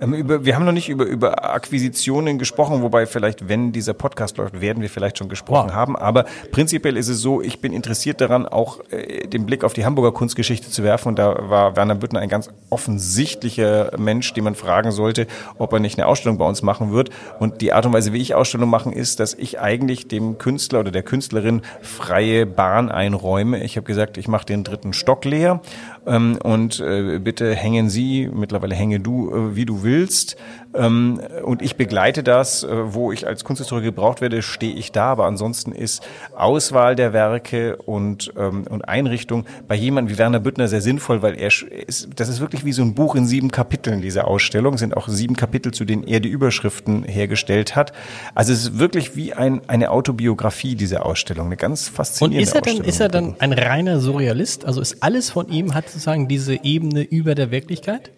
Ähm, 0.00 0.14
über, 0.14 0.44
wir 0.44 0.54
haben 0.56 0.64
noch 0.64 0.72
nicht 0.72 0.88
über, 0.88 1.04
über 1.04 1.52
Akquisitionen 1.54 2.38
gesprochen, 2.38 2.82
wobei 2.82 3.06
vielleicht, 3.06 3.48
wenn 3.48 3.72
dieser 3.72 3.94
Podcast 3.94 4.36
läuft, 4.38 4.60
werden 4.60 4.82
wir 4.82 4.90
vielleicht 4.90 5.18
schon 5.18 5.28
gesprochen 5.28 5.68
wow. 5.68 5.74
haben. 5.74 5.96
Aber 5.96 6.24
prinzipiell 6.50 6.96
ist 6.96 7.08
es 7.08 7.20
so, 7.20 7.40
ich 7.40 7.60
bin 7.60 7.72
interessiert 7.72 8.20
daran, 8.20 8.46
auch 8.46 8.80
äh, 8.90 9.26
den 9.26 9.46
Blick 9.46 9.64
auf 9.64 9.72
die 9.72 9.84
Hamburger 9.84 10.12
Kunstgeschichte 10.12 10.70
zu 10.70 10.82
werfen. 10.82 11.08
Und 11.08 11.18
da 11.18 11.48
war 11.48 11.76
Werner 11.76 11.94
Büttner 11.94 12.20
ein 12.20 12.28
ganz 12.28 12.48
offensichtlicher 12.70 13.92
Mensch, 13.96 14.32
den 14.32 14.44
man 14.44 14.54
fragen 14.54 14.90
sollte, 14.90 15.26
ob 15.58 15.72
er 15.72 15.80
nicht 15.80 15.98
eine 15.98 16.06
Ausstellung 16.06 16.38
bei 16.38 16.46
uns 16.46 16.62
machen 16.62 16.92
wird. 16.92 17.10
Und 17.38 17.60
die 17.60 17.72
Art 17.72 17.86
und 17.86 17.92
Weise, 17.92 18.12
wie 18.12 18.20
ich 18.20 18.34
Ausstellung 18.34 18.68
machen, 18.68 18.92
ist, 18.92 19.20
dass 19.20 19.34
ich 19.34 19.60
eigentlich 19.60 20.08
dem 20.08 20.38
Künstler 20.38 20.80
oder 20.80 20.90
der 20.90 21.02
Künstlerin 21.02 21.62
freie 21.82 22.46
Bahn 22.46 22.90
einräume. 22.90 23.62
Ich 23.62 23.76
habe 23.76 23.86
gesagt, 23.86 24.18
ich 24.18 24.28
mache 24.28 24.46
den 24.46 24.64
dritten 24.64 24.92
Stock 24.92 25.24
leer 25.24 25.60
ähm, 26.06 26.38
und 26.42 26.80
äh, 26.80 27.18
bitte 27.18 27.54
hängen 27.54 27.88
Sie, 27.88 28.28
mittlerweile 28.32 28.74
hänge 28.74 29.00
du, 29.00 29.30
äh, 29.30 29.56
wie 29.56 29.64
du 29.64 29.83
willst. 29.84 30.36
Ähm, 30.74 31.20
und 31.44 31.62
ich 31.62 31.76
begleite 31.76 32.22
das, 32.22 32.64
äh, 32.64 32.94
wo 32.94 33.12
ich 33.12 33.26
als 33.26 33.44
Kunsthistoriker 33.44 33.86
gebraucht 33.86 34.20
werde, 34.20 34.42
stehe 34.42 34.74
ich 34.74 34.92
da. 34.92 35.06
Aber 35.06 35.26
ansonsten 35.26 35.72
ist 35.72 36.02
Auswahl 36.36 36.96
der 36.96 37.12
Werke 37.12 37.76
und, 37.76 38.32
ähm, 38.36 38.64
und 38.68 38.82
Einrichtung 38.88 39.46
bei 39.68 39.76
jemandem 39.76 40.14
wie 40.14 40.18
Werner 40.18 40.40
Büttner 40.40 40.68
sehr 40.68 40.80
sinnvoll, 40.80 41.22
weil 41.22 41.38
er 41.38 41.48
ist, 41.48 42.08
das 42.16 42.28
ist 42.28 42.40
wirklich 42.40 42.64
wie 42.64 42.72
so 42.72 42.82
ein 42.82 42.94
Buch 42.94 43.14
in 43.14 43.26
sieben 43.26 43.50
Kapiteln, 43.50 44.00
diese 44.00 44.26
Ausstellung. 44.26 44.74
Es 44.74 44.80
sind 44.80 44.96
auch 44.96 45.08
sieben 45.08 45.36
Kapitel, 45.36 45.72
zu 45.72 45.84
denen 45.84 46.04
er 46.04 46.20
die 46.20 46.28
Überschriften 46.28 47.04
hergestellt 47.04 47.76
hat. 47.76 47.92
Also 48.34 48.52
es 48.52 48.64
ist 48.64 48.78
wirklich 48.78 49.14
wie 49.16 49.32
ein, 49.32 49.62
eine 49.68 49.90
Autobiografie, 49.90 50.74
diese 50.74 51.04
Ausstellung. 51.04 51.46
Eine 51.46 51.56
ganz 51.56 51.88
faszinierende 51.88 52.38
Und 52.38 52.42
ist 52.42 52.54
er 52.54 52.60
dann, 52.62 52.84
ist 52.84 53.00
er 53.00 53.08
dann 53.08 53.36
ein 53.38 53.52
reiner 53.52 54.00
Surrealist? 54.00 54.64
Also 54.64 54.80
ist 54.80 55.02
alles 55.02 55.30
von 55.30 55.48
ihm, 55.48 55.74
hat 55.74 55.88
sozusagen 55.88 56.26
diese 56.26 56.64
Ebene 56.64 57.02
über 57.02 57.34
der 57.34 57.50
Wirklichkeit? 57.50 58.10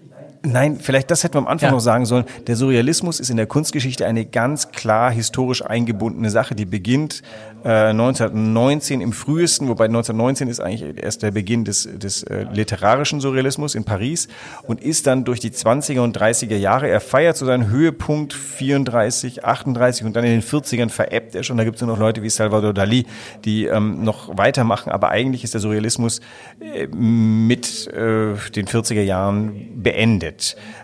Nein, 0.47 0.79
vielleicht 0.81 1.11
das 1.11 1.25
hätten 1.25 1.35
wir 1.35 1.39
am 1.39 1.49
Anfang 1.49 1.71
ja. 1.71 1.73
noch 1.73 1.81
sagen 1.81 2.07
sollen. 2.07 2.25
Der 2.47 2.55
Surrealismus 2.55 3.19
ist 3.19 3.31
in 3.31 3.37
der 3.37 3.47
Kunstgeschichte 3.47 4.07
eine 4.07 4.25
ganz 4.25 4.71
klar 4.71 5.11
historisch 5.11 5.65
eingebundene 5.65 6.31
Sache, 6.31 6.55
die 6.55 6.67
beginnt 6.67 7.23
äh, 7.65 7.89
1919 7.91 9.01
im 9.01 9.13
frühesten, 9.13 9.67
wobei 9.67 9.87
1919 9.87 10.49
ist 10.49 10.61
eigentlich 10.61 11.03
erst 11.03 11.25
der 11.25 11.33
Beginn 11.33 11.65
des, 11.65 11.89
des 11.93 12.23
äh, 12.23 12.47
literarischen 12.53 13.21
Surrealismus 13.21 13.75
in 13.75 13.83
Paris 13.83 14.29
und 14.63 14.81
ist 14.81 15.09
dann 15.09 15.25
durch 15.25 15.41
die 15.41 15.51
20er 15.51 16.01
und 16.01 16.17
30er 16.17 16.57
Jahre, 16.57 16.89
er 16.89 17.01
feiert 17.01 17.37
so 17.37 17.45
seinen 17.45 17.69
Höhepunkt 17.69 18.33
34, 18.33 19.45
38 19.45 20.07
und 20.07 20.15
dann 20.15 20.25
in 20.25 20.31
den 20.31 20.43
40ern 20.43 20.91
veräppt 20.91 21.35
er 21.35 21.43
schon. 21.43 21.57
Da 21.57 21.65
gibt 21.65 21.77
es 21.77 21.83
nur 21.83 21.91
noch 21.91 21.99
Leute 21.99 22.23
wie 22.23 22.31
Salvador 22.31 22.73
Dali, 22.73 23.05
die 23.45 23.67
ähm, 23.67 24.05
noch 24.05 24.37
weitermachen, 24.39 24.93
aber 24.93 25.09
eigentlich 25.09 25.43
ist 25.43 25.55
der 25.55 25.61
Surrealismus 25.61 26.21
äh, 26.61 26.87
mit 26.87 27.89
äh, 27.89 28.35
den 28.55 28.67
40er 28.67 29.03
Jahren 29.03 29.83
beendet. 29.83 30.36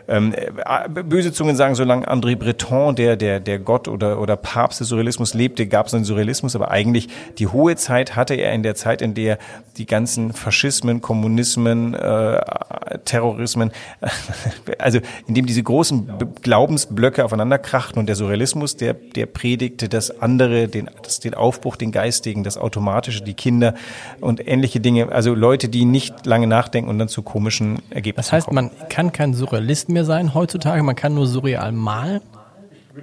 Ähm, 0.09 0.35
äh, 0.35 0.89
böse 0.89 1.33
Zungen 1.33 1.57
sagen, 1.57 1.75
solange 1.75 2.07
André 2.09 2.37
Breton, 2.37 2.95
der, 2.97 3.17
der, 3.17 3.41
der 3.41 3.59
Gott 3.59 3.89
oder, 3.89 4.21
oder 4.21 4.37
Papst 4.37 4.81
des 4.81 4.89
Surrealismus 4.89 5.35
lebte, 5.35 5.67
gab 5.67 5.87
es 5.87 5.95
einen 5.95 6.05
Surrealismus, 6.05 6.57
aber 6.57 6.71
eigentlich 6.71 7.09
die 7.39 7.47
hohe 7.47 7.77
Zeit 7.77 8.17
hatte 8.17 8.35
er 8.35 8.53
in 8.53 8.63
der 8.63 8.75
Zeit, 8.75 9.03
in 9.03 9.15
der 9.15 9.39
die 9.77 9.87
ganzen 9.87 10.33
Faschismen, 10.33 11.01
Kommunismen, 11.01 11.95
äh, 11.95 12.41
Terrorismen, 13.05 13.73
also 14.79 14.99
in 15.27 15.35
dem 15.35 15.47
diese 15.47 15.63
großen 15.63 16.11
Glaubensblöcke 16.43 17.25
aufeinander 17.25 17.59
krachten 17.59 17.99
und 17.99 18.07
der 18.07 18.17
Surrealismus, 18.17 18.77
der, 18.77 18.95
der 18.95 19.27
predigte 19.27 19.89
das 19.89 20.21
andere, 20.21 20.69
den, 20.69 20.91
das, 21.03 21.21
den 21.21 21.35
Aufbruch, 21.35 21.77
den 21.77 21.93
Geistigen, 21.93 22.45
das 22.45 22.59
Automatische, 22.59 23.23
die 23.23 23.35
Kinder 23.35 23.75
und 24.21 24.47
ähnliche 24.47 24.81
Dinge. 24.81 25.11
Also 25.11 25.35
Leute, 25.35 25.69
die 25.69 25.85
nicht 25.85 26.27
lange 26.27 26.47
nachdenken 26.47 26.91
und 26.91 26.99
dann 26.99 27.09
zu 27.09 27.23
komischen 27.23 27.81
Ergebnissen 27.91 28.17
Das 28.17 28.33
heißt, 28.33 28.47
kommen. 28.47 28.71
man 28.79 28.89
kann 28.89 29.13
kein 29.13 29.32
Surrealist 29.35 29.89
mehr 29.89 30.05
sein 30.05 30.35
heutzutage, 30.35 30.83
man 30.83 30.97
kann 30.97 31.15
nur 31.15 31.27
surreal 31.27 31.73
malen? 31.73 32.21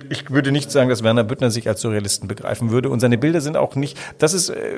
Ich 0.09 0.29
würde 0.29 0.51
nicht 0.51 0.69
sagen, 0.69 0.87
dass 0.89 1.03
Werner 1.03 1.23
Büttner 1.23 1.49
sich 1.49 1.67
als 1.67 1.81
Surrealisten 1.81 2.27
begreifen 2.27 2.69
würde. 2.69 2.89
Und 2.89 2.99
seine 2.99 3.17
Bilder 3.17 3.41
sind 3.41 3.57
auch 3.57 3.75
nicht, 3.75 3.97
das 4.19 4.35
ist, 4.35 4.49
äh, 4.49 4.77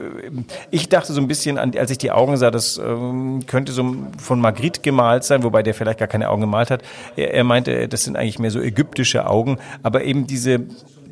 ich 0.70 0.88
dachte 0.88 1.12
so 1.12 1.20
ein 1.20 1.28
bisschen, 1.28 1.58
als 1.58 1.92
ich 1.92 1.98
die 1.98 2.12
Augen 2.12 2.38
sah, 2.38 2.50
das 2.50 2.78
ähm, 2.78 3.46
könnte 3.46 3.74
so 3.74 3.94
von 4.18 4.40
Magritte 4.40 4.80
gemalt 4.80 5.26
sein, 5.26 5.44
wobei 5.44 5.64
der 5.64 5.74
vielleicht 5.74 6.00
gar 6.00 6.08
keine 6.08 6.30
Augen 6.30 6.42
gemalt 6.42 6.72
hat. 6.72 6.82
Er 7.18 7.44
meinte, 7.44 7.90
das 7.90 8.06
sind 8.06 8.16
eigentlich 8.16 8.40
mehr 8.40 8.52
so 8.52 8.62
ägyptische 8.62 9.28
Augen, 9.28 9.58
aber 9.84 10.06
eben 10.06 10.28
diese, 10.28 10.62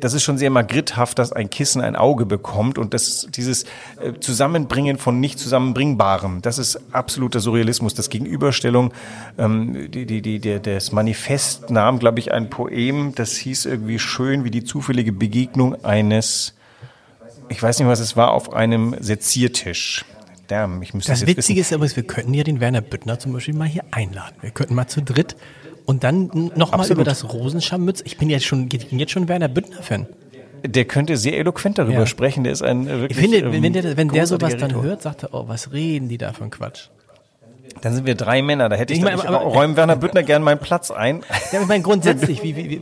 das 0.00 0.14
ist 0.14 0.22
schon 0.22 0.38
sehr 0.38 0.50
magritthaft, 0.50 1.18
dass 1.18 1.32
ein 1.32 1.50
Kissen 1.50 1.80
ein 1.80 1.96
Auge 1.96 2.26
bekommt 2.26 2.78
und 2.78 2.94
das, 2.94 3.28
dieses 3.30 3.64
äh, 4.00 4.12
Zusammenbringen 4.18 4.98
von 4.98 5.20
nicht 5.20 5.38
zusammenbringbarem, 5.38 6.42
das 6.42 6.58
ist 6.58 6.80
absoluter 6.92 7.40
Surrealismus. 7.40 7.94
Das 7.94 8.08
Gegenüberstellung, 8.10 8.92
ähm, 9.38 9.90
die, 9.90 10.06
die, 10.06 10.22
die, 10.22 10.38
der, 10.40 10.58
das 10.58 10.92
Manifest 10.92 11.70
nahm, 11.70 11.98
glaube 11.98 12.18
ich, 12.18 12.32
ein 12.32 12.50
Poem, 12.50 13.14
das 13.14 13.36
hieß 13.36 13.66
irgendwie 13.66 13.98
schön 13.98 14.44
wie 14.44 14.50
die 14.50 14.64
zufällige 14.64 15.12
Begegnung 15.12 15.84
eines, 15.84 16.54
ich 17.48 17.62
weiß 17.62 17.78
nicht, 17.78 17.88
was 17.88 18.00
es 18.00 18.16
war, 18.16 18.32
auf 18.32 18.52
einem 18.52 18.96
Seziertisch. 19.00 20.04
Damn, 20.48 20.82
ich 20.82 20.94
müsste 20.94 21.12
das 21.12 21.20
jetzt 21.20 21.28
Witzige 21.28 21.60
wissen. 21.60 21.74
ist 21.74 21.80
aber, 21.80 21.96
wir 21.96 22.02
könnten 22.02 22.34
ja 22.34 22.42
den 22.42 22.58
Werner 22.58 22.80
Büttner 22.80 23.20
zum 23.20 23.32
Beispiel 23.32 23.54
mal 23.54 23.68
hier 23.68 23.84
einladen. 23.92 24.34
Wir 24.40 24.50
könnten 24.50 24.74
mal 24.74 24.88
zu 24.88 25.00
dritt 25.00 25.36
und 25.86 26.04
dann 26.04 26.50
nochmal 26.56 26.90
über 26.90 27.04
das 27.04 27.32
Rosenscharmütz. 27.32 28.02
Ich 28.04 28.18
bin 28.18 28.30
jetzt 28.30 28.44
schon, 28.44 28.68
bin 28.68 28.98
jetzt 28.98 29.12
schon 29.12 29.28
Werner 29.28 29.48
Büttner-Fan. 29.48 30.06
Der 30.64 30.84
könnte 30.84 31.16
sehr 31.16 31.38
eloquent 31.38 31.78
darüber 31.78 32.00
Ja. 32.00 32.06
sprechen. 32.06 32.44
Der 32.44 32.52
ist 32.52 32.62
ein 32.62 32.86
äh, 32.86 33.00
wirklich. 33.00 33.10
Ich 33.12 33.16
finde, 33.16 33.38
ähm, 33.38 33.62
wenn 33.62 33.72
der, 33.72 33.96
wenn 33.96 34.08
der 34.08 34.26
sowas 34.26 34.52
großartiger 34.52 34.68
dann 34.68 34.82
hört, 34.82 35.02
sagt 35.02 35.22
er, 35.24 35.32
oh, 35.34 35.44
was 35.48 35.72
reden 35.72 36.08
die 36.08 36.18
da 36.18 36.32
ein 36.40 36.50
Quatsch? 36.50 36.88
Dann 37.80 37.94
sind 37.94 38.04
wir 38.04 38.14
drei 38.14 38.42
Männer. 38.42 38.68
Da 38.68 38.76
hätte 38.76 38.92
ich, 38.92 38.98
Ich 38.98 39.04
meine, 39.04 39.16
meine, 39.16 39.28
aber- 39.30 39.38
räumen 39.46 39.76
Werner 39.76 39.96
Büttner 39.96 40.22
gern 40.22 40.42
meinen 40.42 40.58
Platz 40.58 40.90
ein. 40.90 41.22
Ja, 41.52 41.62
ich 41.62 41.66
meine 41.68 41.82
grundsätzlich, 41.82 42.42
wie, 42.42 42.56
wie, 42.56 42.70
wie, 42.70 42.80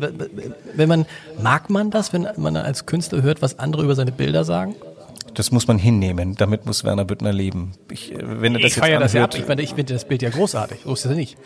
wenn 0.74 0.88
man, 0.88 1.06
mag 1.40 1.70
man 1.70 1.90
das, 1.90 2.12
wenn 2.12 2.26
man 2.36 2.56
als 2.56 2.86
Künstler 2.86 3.22
hört, 3.22 3.42
was 3.42 3.58
andere 3.60 3.82
über 3.84 3.94
seine 3.94 4.10
Bilder 4.12 4.42
sagen? 4.44 4.74
Das 5.34 5.52
muss 5.52 5.68
man 5.68 5.78
hinnehmen. 5.78 6.34
Damit 6.36 6.66
muss 6.66 6.82
Werner 6.82 7.04
Büttner 7.04 7.32
leben. 7.32 7.72
Ich, 7.92 8.12
äh, 8.12 8.16
wenn 8.18 8.54
er 8.54 8.60
das 8.60 8.70
ich 8.70 8.76
jetzt 8.76 8.84
feiere 8.84 8.98
das 8.98 9.12
ja 9.12 9.22
ab. 9.24 9.34
Ich, 9.36 9.46
meine, 9.46 9.62
ich 9.62 9.74
finde 9.74 9.92
das 9.94 10.04
Bild 10.04 10.22
ja 10.22 10.30
großartig. 10.30 10.80
So 10.84 10.94
ist 10.94 11.04
es 11.04 11.14
nicht. 11.14 11.36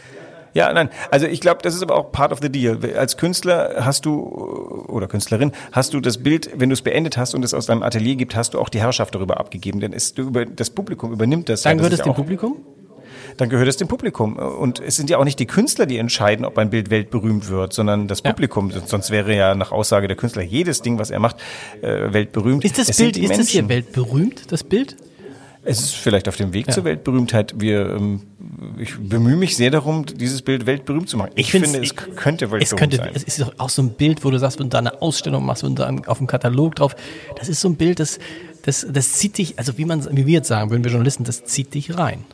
Ja, 0.54 0.72
nein, 0.72 0.90
also 1.10 1.26
ich 1.26 1.40
glaube, 1.40 1.60
das 1.62 1.74
ist 1.74 1.82
aber 1.82 1.96
auch 1.96 2.12
part 2.12 2.32
of 2.32 2.40
the 2.42 2.50
deal. 2.50 2.78
Als 2.96 3.16
Künstler 3.16 3.76
hast 3.80 4.04
du 4.04 4.20
oder 4.88 5.08
Künstlerin 5.08 5.52
hast 5.72 5.94
du 5.94 6.00
das 6.00 6.18
Bild, 6.18 6.50
wenn 6.56 6.68
du 6.68 6.74
es 6.74 6.82
beendet 6.82 7.16
hast 7.16 7.34
und 7.34 7.44
es 7.44 7.54
aus 7.54 7.66
deinem 7.66 7.82
Atelier 7.82 8.16
gibt, 8.16 8.36
hast 8.36 8.54
du 8.54 8.60
auch 8.60 8.68
die 8.68 8.80
Herrschaft 8.80 9.14
darüber 9.14 9.40
abgegeben, 9.40 9.80
denn 9.80 9.92
es, 9.92 10.14
du 10.14 10.22
über, 10.22 10.44
das 10.44 10.70
Publikum 10.70 11.12
übernimmt 11.12 11.48
das. 11.48 11.62
Dann 11.62 11.72
ja, 11.72 11.76
gehört 11.76 11.92
das 11.92 12.00
es 12.00 12.04
dem 12.04 12.14
Publikum? 12.14 12.56
dann 13.36 13.48
gehört 13.48 13.68
es 13.68 13.76
dem 13.76 13.88
Publikum. 13.88 14.36
Und 14.36 14.80
es 14.80 14.96
sind 14.96 15.10
ja 15.10 15.18
auch 15.18 15.24
nicht 15.24 15.38
die 15.38 15.46
Künstler, 15.46 15.86
die 15.86 15.98
entscheiden, 15.98 16.44
ob 16.44 16.58
ein 16.58 16.70
Bild 16.70 16.90
weltberühmt 16.90 17.48
wird, 17.48 17.72
sondern 17.72 18.08
das 18.08 18.20
Ja. 18.24 18.30
Publikum. 18.30 18.70
Sonst 18.86 19.10
wäre 19.10 19.34
ja 19.34 19.54
nach 19.54 19.72
Aussage 19.72 20.08
der 20.08 20.16
Künstler 20.16 20.42
jedes 20.42 20.82
Ding, 20.82 20.98
was 20.98 21.10
er 21.10 21.18
macht, 21.18 21.36
äh, 21.80 22.12
weltberühmt. 22.12 22.64
Ist 22.64 22.78
das 22.78 22.88
Es 22.90 22.96
Bild, 22.98 23.16
ist 23.16 23.38
das 23.38 23.48
hier 23.48 23.68
weltberühmt, 23.68 24.50
das 24.52 24.64
Bild? 24.64 24.96
Es 25.64 25.80
ist 25.80 25.94
vielleicht 25.94 26.28
auf 26.28 26.36
dem 26.36 26.52
Weg 26.52 26.72
zur 26.72 26.84
Weltberühmtheit. 26.84 27.54
Wir, 27.58 27.90
ähm, 27.90 28.22
ich 28.78 28.96
bemühe 28.98 29.36
mich 29.36 29.56
sehr 29.56 29.70
darum, 29.70 30.04
dieses 30.06 30.42
Bild 30.42 30.66
weltberühmt 30.66 31.08
zu 31.08 31.16
machen. 31.16 31.30
Ich, 31.36 31.50
find's- 31.52 31.70
finde, 31.70 31.84
es 31.86 31.92
ich- 31.92 31.96
könnte 32.16 32.50
weltberühmt 32.50 32.62
Es 32.72 32.76
könnte, 32.76 32.96
sein. 32.96 33.10
es 33.14 33.22
ist 33.22 33.40
doch 33.40 33.52
auch 33.58 33.68
so 33.68 33.82
ein 33.82 33.90
Bild, 33.90 34.24
wo 34.24 34.30
du 34.30 34.38
sagst, 34.38 34.58
wenn 34.58 34.66
du 34.66 34.70
da 34.70 34.78
eine 34.78 35.00
Ausstellung 35.00 35.46
machst 35.46 35.62
und 35.62 35.78
da 35.78 35.94
auf 36.06 36.18
dem 36.18 36.26
Katalog 36.26 36.74
drauf, 36.74 36.96
das 37.38 37.48
ist 37.48 37.60
so 37.60 37.68
ein 37.68 37.76
Bild, 37.76 38.00
das, 38.00 38.18
das, 38.62 38.86
das 38.90 39.12
zieht 39.12 39.38
dich, 39.38 39.58
also 39.58 39.78
wie 39.78 39.84
man, 39.84 40.04
wie 40.16 40.26
wir 40.26 40.34
jetzt 40.34 40.48
sagen 40.48 40.70
würden, 40.70 40.82
wir 40.82 40.90
Journalisten, 40.90 41.24
das 41.24 41.44
zieht 41.44 41.74
dich 41.74 41.96
rein. 41.96 42.24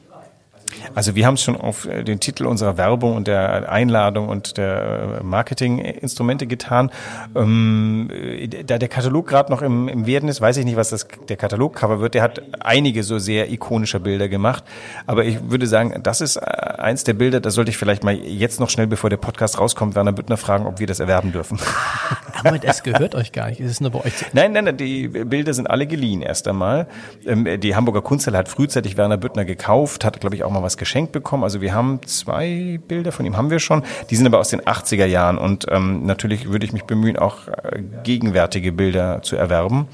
Also 0.95 1.15
wir 1.15 1.27
haben 1.27 1.35
es 1.35 1.43
schon 1.43 1.57
auf 1.57 1.87
äh, 1.87 2.05
den 2.05 2.21
Titel 2.21 2.47
unserer 2.47 2.77
Werbung 2.77 3.17
und 3.17 3.29
der 3.29 3.71
Einladung 3.71 4.29
und 4.29 4.57
der 4.57 5.21
äh, 5.21 5.25
Marketinginstrumente 5.25 6.47
getan. 6.47 6.91
Ähm, 7.35 8.11
äh, 8.13 8.49
da 8.65 8.79
der 8.79 8.89
Katalog 8.89 9.27
gerade 9.27 9.51
noch 9.53 9.63
im, 9.63 9.89
im 9.89 10.07
Werden 10.07 10.29
ist, 10.29 10.41
weiß 10.41 10.57
ich 10.57 10.65
nicht, 10.65 10.77
was 10.77 10.91
das, 10.91 11.07
der 11.29 11.37
Katalogcover 11.37 12.01
wird. 12.01 12.15
Der 12.15 12.23
hat 12.23 12.43
einige 12.61 13.03
so 13.03 13.19
sehr 13.19 13.51
ikonische 13.51 14.01
Bilder 14.01 14.29
gemacht. 14.29 14.65
Aber 15.07 15.25
ich 15.25 15.51
würde 15.51 15.67
sagen, 15.67 16.01
das 16.03 16.21
ist 16.21 16.37
eins 16.37 17.05
der 17.05 17.15
Bilder, 17.15 17.41
da 17.41 17.51
sollte 17.51 17.71
ich 17.71 17.77
vielleicht 17.77 18.05
mal 18.05 18.15
jetzt 18.15 18.61
noch 18.61 18.71
schnell, 18.71 18.87
bevor 18.87 19.11
der 19.11 19.17
Podcast 19.17 19.59
rauskommt, 19.59 19.95
Werner 19.95 20.13
Büttner 20.13 20.37
fragen, 20.37 20.67
ob 20.67 20.79
wir 20.79 20.87
das 20.87 21.01
erwerben 21.01 21.33
dürfen. 21.33 21.59
Aber 22.45 22.59
das 22.59 22.83
gehört 22.83 23.15
euch 23.15 23.33
gar 23.33 23.49
nicht. 23.49 23.61
Es 23.61 23.71
ist 23.71 23.81
nur 23.81 23.91
bei 23.91 24.05
euch. 24.05 24.13
Nein, 24.33 24.53
nein, 24.53 24.65
nein, 24.65 24.77
die 24.77 25.09
Bilder 25.09 25.55
sind 25.55 25.69
alle 25.69 25.87
geliehen 25.87 26.23
erst 26.23 26.47
einmal. 26.47 26.87
Ähm, 27.27 27.61
Die 27.61 27.75
Hamburger 27.75 28.03
Kunsthalle 28.03 28.39
hat 28.39 28.49
frühzeitig 28.49 28.97
Werner 28.97 29.17
Büttner 29.17 29.45
gekauft, 29.45 30.05
hat, 30.05 30.21
glaube 30.21 30.37
ich, 30.37 30.45
auch 30.45 30.51
mal 30.51 30.63
was 30.63 30.68
geschenkt 30.77 31.13
bekommen. 31.13 31.45
Also 31.45 31.61
wir 31.61 31.75
haben 31.75 32.01
zwei 32.07 32.79
Bilder 32.87 33.13
von 33.13 33.25
ihm 33.27 33.37
haben 33.37 33.51
wir 33.51 33.59
schon. 33.61 33.83
Die 34.11 34.17
sind 34.17 34.27
aber 34.27 34.39
aus 34.39 34.49
den 34.49 34.61
80er 34.61 35.07
Jahren 35.07 35.39
und 35.39 35.67
ähm, 35.71 36.05
natürlich 36.05 36.49
würde 36.51 36.67
ich 36.67 36.73
mich 36.73 36.85
bemühen, 36.85 37.17
auch 37.19 37.49
äh, 37.49 37.83
gegenwärtige 38.05 38.73
Bilder 38.73 39.23
zu 39.23 39.37
erwerben. 39.37 39.89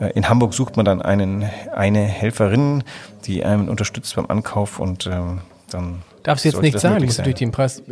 Äh, 0.00 0.10
In 0.14 0.28
Hamburg 0.28 0.54
sucht 0.54 0.76
man 0.76 0.84
dann 0.84 1.02
einen, 1.02 1.48
eine 1.74 2.02
Helferin, 2.02 2.84
die 3.24 3.44
einen 3.44 3.68
unterstützt 3.68 4.14
beim 4.16 4.26
Ankauf 4.26 4.78
und 4.78 5.06
ähm, 5.06 5.40
dann 5.70 6.02
Darfst 6.22 6.44
du 6.44 6.48
jetzt 6.48 6.54
sollte 6.54 6.64
nicht 6.66 6.74
das 6.74 6.82
sagen, 6.82 6.94
du 6.94 7.00
möglich 7.00 7.08
musst 7.08 7.16
sein. 7.18 7.24
natürlich 7.24 7.38
den 7.38 7.52
Preis. 7.52 7.82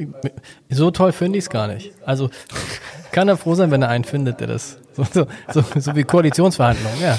So 0.69 0.91
toll 0.91 1.13
finde 1.13 1.39
ich 1.39 1.45
es 1.45 1.51
gar 1.51 1.69
nicht. 1.69 1.93
Also 2.05 2.31
kann 3.13 3.29
er 3.29 3.37
froh 3.37 3.55
sein, 3.55 3.71
wenn 3.71 3.83
er 3.83 3.89
einen 3.89 4.05
findet, 4.05 4.41
der 4.41 4.49
das. 4.49 4.79
So, 4.97 5.05
so, 5.13 5.27
so, 5.53 5.65
so 5.81 5.97
wie 5.97 6.05
Koalitionsverhandlungen, 6.05 7.01
ja. 7.03 7.19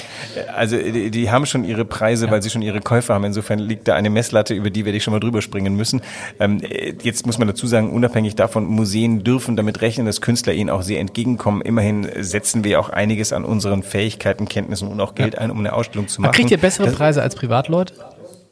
Also 0.55 0.77
die, 0.77 1.11
die 1.11 1.29
haben 1.29 1.45
schon 1.45 1.63
ihre 1.65 1.83
Preise, 1.83 2.31
weil 2.31 2.41
sie 2.41 2.49
schon 2.49 2.61
ihre 2.61 2.79
Käufer 2.79 3.13
haben. 3.15 3.25
Insofern 3.25 3.59
liegt 3.59 3.87
da 3.87 3.95
eine 3.95 4.09
Messlatte, 4.09 4.53
über 4.53 4.69
die 4.69 4.85
werde 4.85 4.97
ich 4.97 5.03
schon 5.03 5.13
mal 5.13 5.19
drüber 5.19 5.41
springen 5.41 5.75
müssen. 5.75 6.01
Ähm, 6.39 6.61
äh, 6.63 6.93
jetzt 7.03 7.25
muss 7.25 7.37
man 7.37 7.47
dazu 7.49 7.67
sagen, 7.67 7.91
unabhängig 7.91 8.35
davon, 8.35 8.65
Museen 8.65 9.23
dürfen 9.23 9.55
damit 9.57 9.81
rechnen, 9.81 10.05
dass 10.05 10.21
Künstler 10.21 10.53
ihnen 10.53 10.69
auch 10.69 10.83
sehr 10.83 10.99
entgegenkommen. 11.01 11.61
Immerhin 11.61 12.09
setzen 12.21 12.63
wir 12.63 12.79
auch 12.79 12.89
einiges 12.89 13.33
an 13.33 13.43
unseren 13.43 13.83
Fähigkeiten, 13.83 14.47
Kenntnissen 14.47 14.87
und 14.87 14.99
auch 15.01 15.13
Geld 15.15 15.37
ein, 15.37 15.51
um 15.51 15.59
eine 15.59 15.73
Ausstellung 15.73 16.07
zu 16.07 16.21
machen. 16.21 16.29
Aber 16.29 16.35
kriegt 16.37 16.51
ihr 16.51 16.57
bessere 16.57 16.85
das, 16.87 16.95
Preise 16.95 17.21
als 17.21 17.35
Privatleute? 17.35 17.93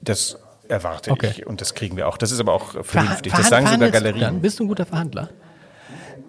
das 0.02 0.38
erwarte 0.68 1.12
Okay. 1.12 1.30
ich 1.32 1.46
und 1.48 1.62
das 1.62 1.74
kriegen 1.76 1.96
wir 1.98 2.08
auch. 2.08 2.18
Das 2.18 2.32
ist 2.32 2.40
aber 2.40 2.54
auch 2.54 2.84
vernünftig. 2.84 3.32
Das 3.34 3.48
verhand- 3.48 3.68
sagen 3.68 3.68
sogar 3.68 3.90
Galerien. 3.92 4.22
Dann? 4.22 4.42
Bist 4.42 4.60
du 4.60 4.64
ein 4.64 4.68
guter 4.68 4.86
Verhandler? 4.86 5.30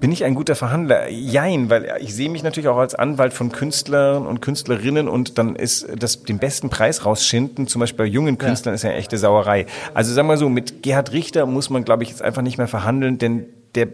Bin 0.00 0.12
ich 0.12 0.24
ein 0.24 0.35
guter 0.35 0.54
Verhandler? 0.54 1.09
Jein, 1.09 1.70
weil 1.70 1.96
ich 2.00 2.14
sehe 2.14 2.28
mich 2.28 2.42
natürlich 2.42 2.68
auch 2.68 2.76
als 2.76 2.94
Anwalt 2.94 3.33
von 3.33 3.50
Künstlern 3.50 4.26
und 4.26 4.42
Künstlerinnen 4.42 5.09
und 5.09 5.38
dann 5.38 5.57
ist 5.57 5.87
das 5.96 6.22
den 6.22 6.38
besten 6.38 6.68
Preis 6.68 7.07
rausschinden, 7.07 7.66
zum 7.66 7.80
Beispiel 7.80 8.04
bei 8.07 8.11
jungen 8.11 8.37
Künstlern, 8.37 8.74
ist 8.74 8.83
ja 8.83 8.90
echte 8.90 9.16
Sauerei. 9.16 9.66
Also 9.94 10.12
sagen 10.12 10.28
wir 10.28 10.37
so, 10.37 10.48
mit 10.48 10.83
Gerhard 10.83 11.12
Richter 11.12 11.46
muss 11.46 11.70
man, 11.70 11.85
glaube 11.85 12.02
ich, 12.02 12.11
jetzt 12.11 12.22
einfach 12.22 12.42
nicht 12.42 12.59
mehr 12.59 12.68
verhandeln, 12.68 13.18
denn 13.18 13.46
der 13.74 13.88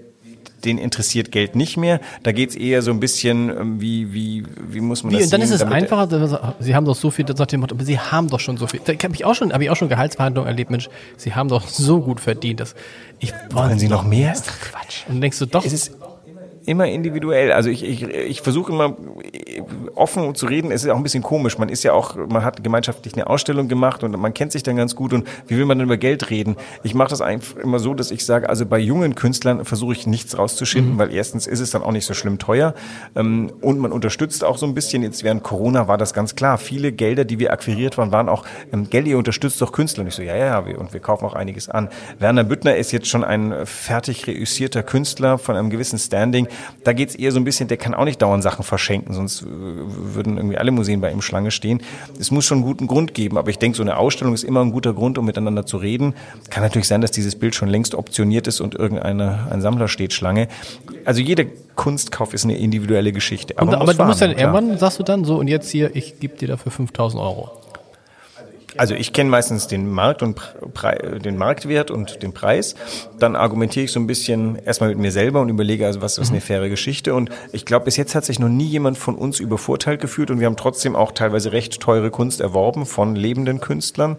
den 0.65 0.79
interessiert 0.79 1.33
Geld 1.33 1.57
nicht 1.57 1.77
mehr. 1.77 2.01
Da 2.23 2.33
geht's 2.33 2.55
eher 2.55 2.83
so 2.83 2.91
ein 2.91 3.01
bisschen, 3.01 3.49
ähm, 3.49 3.81
wie, 3.81 4.13
wie, 4.13 4.45
wie 4.69 4.81
muss 4.81 5.03
man 5.03 5.13
Wie, 5.13 5.17
das 5.17 5.27
und 5.27 5.33
dann 5.33 5.43
ist 5.43 5.49
sehen, 5.49 5.67
es 5.67 5.73
einfacher, 5.73 6.55
Sie 6.59 6.75
haben 6.75 6.85
doch 6.85 6.97
so 6.97 7.11
viel, 7.11 7.25
nach 7.25 7.47
dem 7.47 7.61
Motto, 7.61 7.75
aber 7.75 7.85
Sie 7.85 7.99
haben 7.99 8.29
doch 8.29 8.41
schon 8.41 8.57
so 8.57 8.67
viel. 8.67 8.81
Da 8.85 8.93
habe 8.93 9.15
ich 9.15 9.25
auch 9.25 9.35
schon, 9.35 9.53
habe 9.53 9.65
ich 9.65 9.71
auch 9.71 9.77
schon 9.77 9.89
Gehaltsverhandlungen 9.89 10.49
erlebt, 10.49 10.71
Mensch, 10.71 10.89
Sie 11.17 11.35
haben 11.35 11.49
doch 11.49 11.67
so 11.67 12.01
gut 12.01 12.21
verdient, 12.21 12.61
dass 12.61 12.75
ich 13.19 13.33
Wollen 13.53 13.79
Sie 13.79 13.89
noch 13.89 14.05
mehr? 14.05 14.31
Das 14.31 14.41
ist 14.41 14.61
Quatsch. 14.61 15.07
Und 15.07 15.15
dann 15.15 15.21
denkst 15.23 15.39
du 15.39 15.47
doch, 15.47 15.65
Es 15.65 15.73
ist 15.73 15.93
immer 16.71 16.87
individuell. 16.87 17.51
Also 17.53 17.69
ich, 17.69 17.83
ich, 17.83 18.03
ich 18.05 18.41
versuche 18.43 18.73
immer 18.73 18.97
offen 19.97 20.35
zu 20.35 20.47
reden. 20.47 20.71
Es 20.71 20.85
ist 20.85 20.91
auch 20.91 20.97
ein 20.97 21.03
bisschen 21.03 21.23
komisch. 21.23 21.59
Man 21.59 21.69
ist 21.69 21.83
ja 21.83 21.93
auch, 21.93 22.15
man 22.15 22.45
hat 22.45 22.63
gemeinschaftlich 22.63 23.15
eine 23.15 23.27
Ausstellung 23.27 23.69
gemacht 23.69 24.05
und 24.05 24.17
man 24.19 24.33
kennt 24.33 24.53
sich 24.53 24.63
dann 24.63 24.77
ganz 24.77 24.95
gut. 24.95 25.13
Und 25.13 25.27
wie 25.49 25.59
will 25.59 25.67
man 25.67 25.79
dann 25.79 25.87
über 25.87 25.97
Geld 25.97 26.31
reden? 26.31 26.57
Ich 26.85 26.95
mache 26.95 27.11
das 27.11 27.21
einfach 27.21 27.57
immer 27.57 27.81
so, 27.81 27.95
dass 27.95 28.13
ich 28.13 28.25
sage, 28.25 28.49
also 28.49 28.67
bei 28.67 28.79
jungen 28.79 29.17
Künstlern 29.17 29.65
versuche 29.65 29.93
ich 29.93 30.07
nichts 30.07 30.39
rauszuschinden, 30.39 30.97
weil 30.97 31.13
erstens 31.13 31.49
ist 31.49 31.61
es 31.61 31.71
dann 31.71 31.83
auch 31.83 31.93
nicht 31.93 32.07
so 32.07 32.15
schlimm 32.15 32.39
teuer 32.39 32.75
ähm, 33.17 33.53
und 33.61 33.79
man 33.79 33.91
unterstützt 33.91 34.45
auch 34.45 34.57
so 34.57 34.67
ein 34.67 34.75
bisschen. 34.75 35.03
Jetzt 35.03 35.25
während 35.25 35.43
Corona 35.43 35.89
war 35.89 35.99
das 35.99 36.15
ganz 36.15 36.37
klar. 36.37 36.57
Viele 36.57 36.93
Gelder, 36.93 37.25
die 37.25 37.41
wir 37.41 37.53
akquiriert 37.53 37.99
waren, 37.99 38.13
waren 38.13 38.29
auch 38.29 38.45
ähm, 38.73 38.89
Geld, 38.89 39.09
ihr 39.09 39.19
unterstützt 39.19 39.61
doch 39.61 39.73
Künstler. 39.73 40.03
Und 40.03 40.09
ich 40.09 40.15
so, 40.15 40.23
ja, 40.23 40.37
ja, 40.37 40.47
ja, 40.47 40.79
und 40.79 40.93
wir 40.93 41.01
kaufen 41.01 41.25
auch 41.25 41.35
einiges 41.35 41.69
an. 41.69 41.89
Werner 42.21 42.45
Büttner 42.45 42.77
ist 42.77 42.93
jetzt 42.93 43.09
schon 43.09 43.25
ein 43.25 43.67
fertig 43.67 44.27
reüssierter 44.29 44.85
Künstler 44.85 45.39
von 45.39 45.57
einem 45.57 45.71
gewissen 45.71 45.99
Standing. 45.99 46.47
Da 46.85 46.93
geht's 46.93 47.15
eher 47.15 47.33
so 47.33 47.39
ein 47.39 47.45
bisschen, 47.45 47.69
der 47.69 47.77
kann 47.77 47.95
auch 47.95 48.05
nicht 48.05 48.21
dauernd 48.23 48.43
Sachen 48.43 48.65
verschenken, 48.65 49.15
sonst 49.15 49.43
äh, 49.43 49.47
würden 49.47 50.37
irgendwie 50.37 50.59
alle 50.59 50.71
Museen 50.71 51.01
bei 51.01 51.11
ihm 51.11 51.23
Schlange 51.23 51.51
stehen. 51.51 51.83
Es 52.19 52.31
muss 52.31 52.45
schon 52.45 52.59
einen 52.59 52.67
guten 52.67 52.87
Grund 52.87 53.15
geben, 53.15 53.39
aber 53.39 53.51
ich 53.51 53.59
denke, 53.59 53.77
so 53.77 53.83
eine 53.83 53.97
Ausstellung 53.97 54.35
ist 54.35 54.45
immer 54.45 54.61
ein 54.61 54.73
guter 54.73 54.95
Grund, 54.95 55.19
um 55.19 55.25
miteinander 55.25 55.67
zu 55.67 55.77
reden. 55.77 56.15
Kann 56.51 56.63
natürlich 56.63 56.89
sein, 56.89 57.01
dass 57.01 57.11
dieses 57.11 57.37
Bild 57.37 57.55
schon 57.55 57.69
längst 57.69 57.95
optioniert 57.95 58.47
ist 58.47 58.61
und 58.61 58.75
irgendeiner 58.75 59.49
ein 59.51 59.61
Sammler 59.61 59.89
steht 59.89 60.13
Schlange. 60.13 60.49
Also 61.05 61.21
jeder 61.21 61.45
Kunstkauf 61.77 62.35
ist 62.35 62.45
eine 62.45 62.57
individuelle 62.57 63.13
Geschichte. 63.13 63.55
und, 63.55 63.67
man 63.67 63.75
aber 63.77 63.95
du 63.95 64.05
musst 64.05 64.21
dann 64.21 64.33
irgendwann, 64.33 64.77
sagst 64.79 64.99
du 64.99 65.03
dann 65.03 65.25
so, 65.25 65.37
und 65.37 65.49
jetzt 65.49 65.71
hier, 65.71 65.95
ich 65.95 66.21
gebe 66.21 66.37
dir 66.37 66.49
dafür 66.49 66.73
5000 66.73 67.23
Euro. 67.23 67.60
Also 68.77 68.95
ich 68.95 69.13
kenne 69.13 69.31
meistens 69.31 69.67
den 69.67 69.91
Markt 69.91 70.23
und 70.23 70.35
Pre 70.75 71.21
den 71.21 71.37
Marktwert 71.37 71.91
und 71.91 72.23
den 72.23 72.33
Preis. 72.33 72.75
Dann 73.19 73.37
argumentiere 73.37 73.85
ich 73.85 73.93
so 73.93 74.01
ein 74.01 74.07
bisschen 74.07 74.57
erstmal 74.57 74.91
mit 74.91 74.99
mir 74.99 75.13
selber 75.13 75.41
und 75.41 75.49
überlege, 75.49 75.87
also 75.87 76.01
was 76.03 76.19
ist 76.19 76.31
eine 76.31 76.41
faire 76.41 76.69
Geschichte. 76.69 77.15
Und 77.15 77.31
ich 77.53 77.65
glaube, 77.65 77.87
bis 77.87 77.97
jetzt 77.97 78.15
hat 78.15 78.25
sich 78.25 78.39
noch 78.39 78.49
nie 78.49 78.67
jemand 78.67 78.99
von 78.99 79.15
uns 79.17 79.41
übervorteilt 79.41 80.01
gefühlt 80.01 80.31
und 80.31 80.41
wir 80.41 80.47
haben 80.47 80.57
trotzdem 80.57 80.97
auch 80.97 81.13
teilweise 81.13 81.53
recht 81.53 81.81
teure 81.81 82.11
Kunst 82.11 82.41
erworben 82.41 82.87
von 82.87 83.15
lebenden 83.17 83.61
Künstlern. 83.61 84.17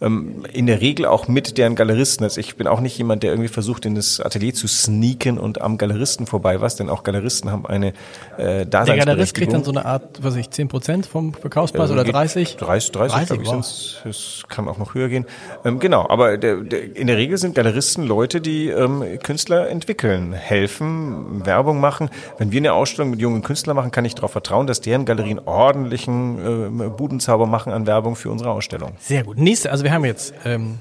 Ähm, 0.00 0.44
in 0.52 0.66
der 0.66 0.80
Regel 0.80 1.06
auch 1.06 1.26
mit 1.26 1.58
deren 1.58 1.74
Galeristen. 1.74 2.24
Also 2.24 2.40
ich 2.40 2.54
bin 2.56 2.66
auch 2.68 2.80
nicht 2.80 2.96
jemand, 2.98 3.22
der 3.24 3.30
irgendwie 3.32 3.48
versucht, 3.48 3.84
in 3.84 3.94
das 3.96 4.20
Atelier 4.20 4.54
zu 4.54 4.68
sneaken 4.68 5.38
und 5.38 5.60
am 5.60 5.76
Galeristen 5.76 6.26
vorbei 6.26 6.60
was, 6.60 6.76
denn 6.76 6.88
auch 6.88 7.02
Galeristen 7.02 7.50
haben 7.50 7.66
eine 7.66 7.88
äh, 8.36 8.64
Der 8.64 8.66
Galerist 8.66 9.34
kriegt 9.34 9.52
dann 9.52 9.62
Daseinsberechtigung. 9.62 9.64
so 9.64 9.70
eine 9.72 9.84
Art, 9.84 10.22
was 10.22 10.34
weiß 10.36 10.40
ich, 10.40 10.46
10% 10.48 11.04
vom 11.06 11.34
Verkaufspreis 11.34 11.90
Äh, 11.90 11.92
oder 11.92 12.04
geht 12.04 12.14
30? 12.14 12.56
30, 12.56 12.92
30, 12.92 13.16
30, 13.16 13.28
glaube 13.28 13.42
ich, 13.42 13.48
wow. 13.48 13.56
Es 14.04 14.42
kann 14.48 14.68
auch 14.68 14.78
noch 14.78 14.94
höher 14.94 15.08
gehen. 15.08 15.26
Ähm, 15.64 15.78
genau, 15.78 16.06
aber 16.08 16.36
der, 16.38 16.56
der, 16.56 16.96
in 16.96 17.06
der 17.06 17.16
Regel 17.16 17.38
sind 17.38 17.54
Galeristen 17.54 18.06
Leute, 18.06 18.40
die 18.40 18.68
ähm, 18.68 19.04
Künstler 19.22 19.68
entwickeln, 19.68 20.32
helfen, 20.32 21.44
Werbung 21.46 21.80
machen. 21.80 22.10
Wenn 22.38 22.52
wir 22.52 22.58
eine 22.58 22.72
Ausstellung 22.72 23.10
mit 23.10 23.20
jungen 23.20 23.42
Künstlern 23.42 23.76
machen, 23.76 23.90
kann 23.90 24.04
ich 24.04 24.14
darauf 24.14 24.32
vertrauen, 24.32 24.66
dass 24.66 24.80
deren 24.80 25.04
Galerien 25.04 25.40
ordentlichen 25.44 26.80
äh, 26.80 26.88
Budenzauber 26.88 27.46
machen 27.46 27.72
an 27.72 27.86
Werbung 27.86 28.16
für 28.16 28.30
unsere 28.30 28.50
Ausstellung. 28.50 28.92
Sehr 28.98 29.24
gut. 29.24 29.38
Nächste, 29.38 29.70
also 29.70 29.84
wir 29.84 29.92
haben 29.92 30.04
jetzt, 30.04 30.34
ähm, 30.44 30.78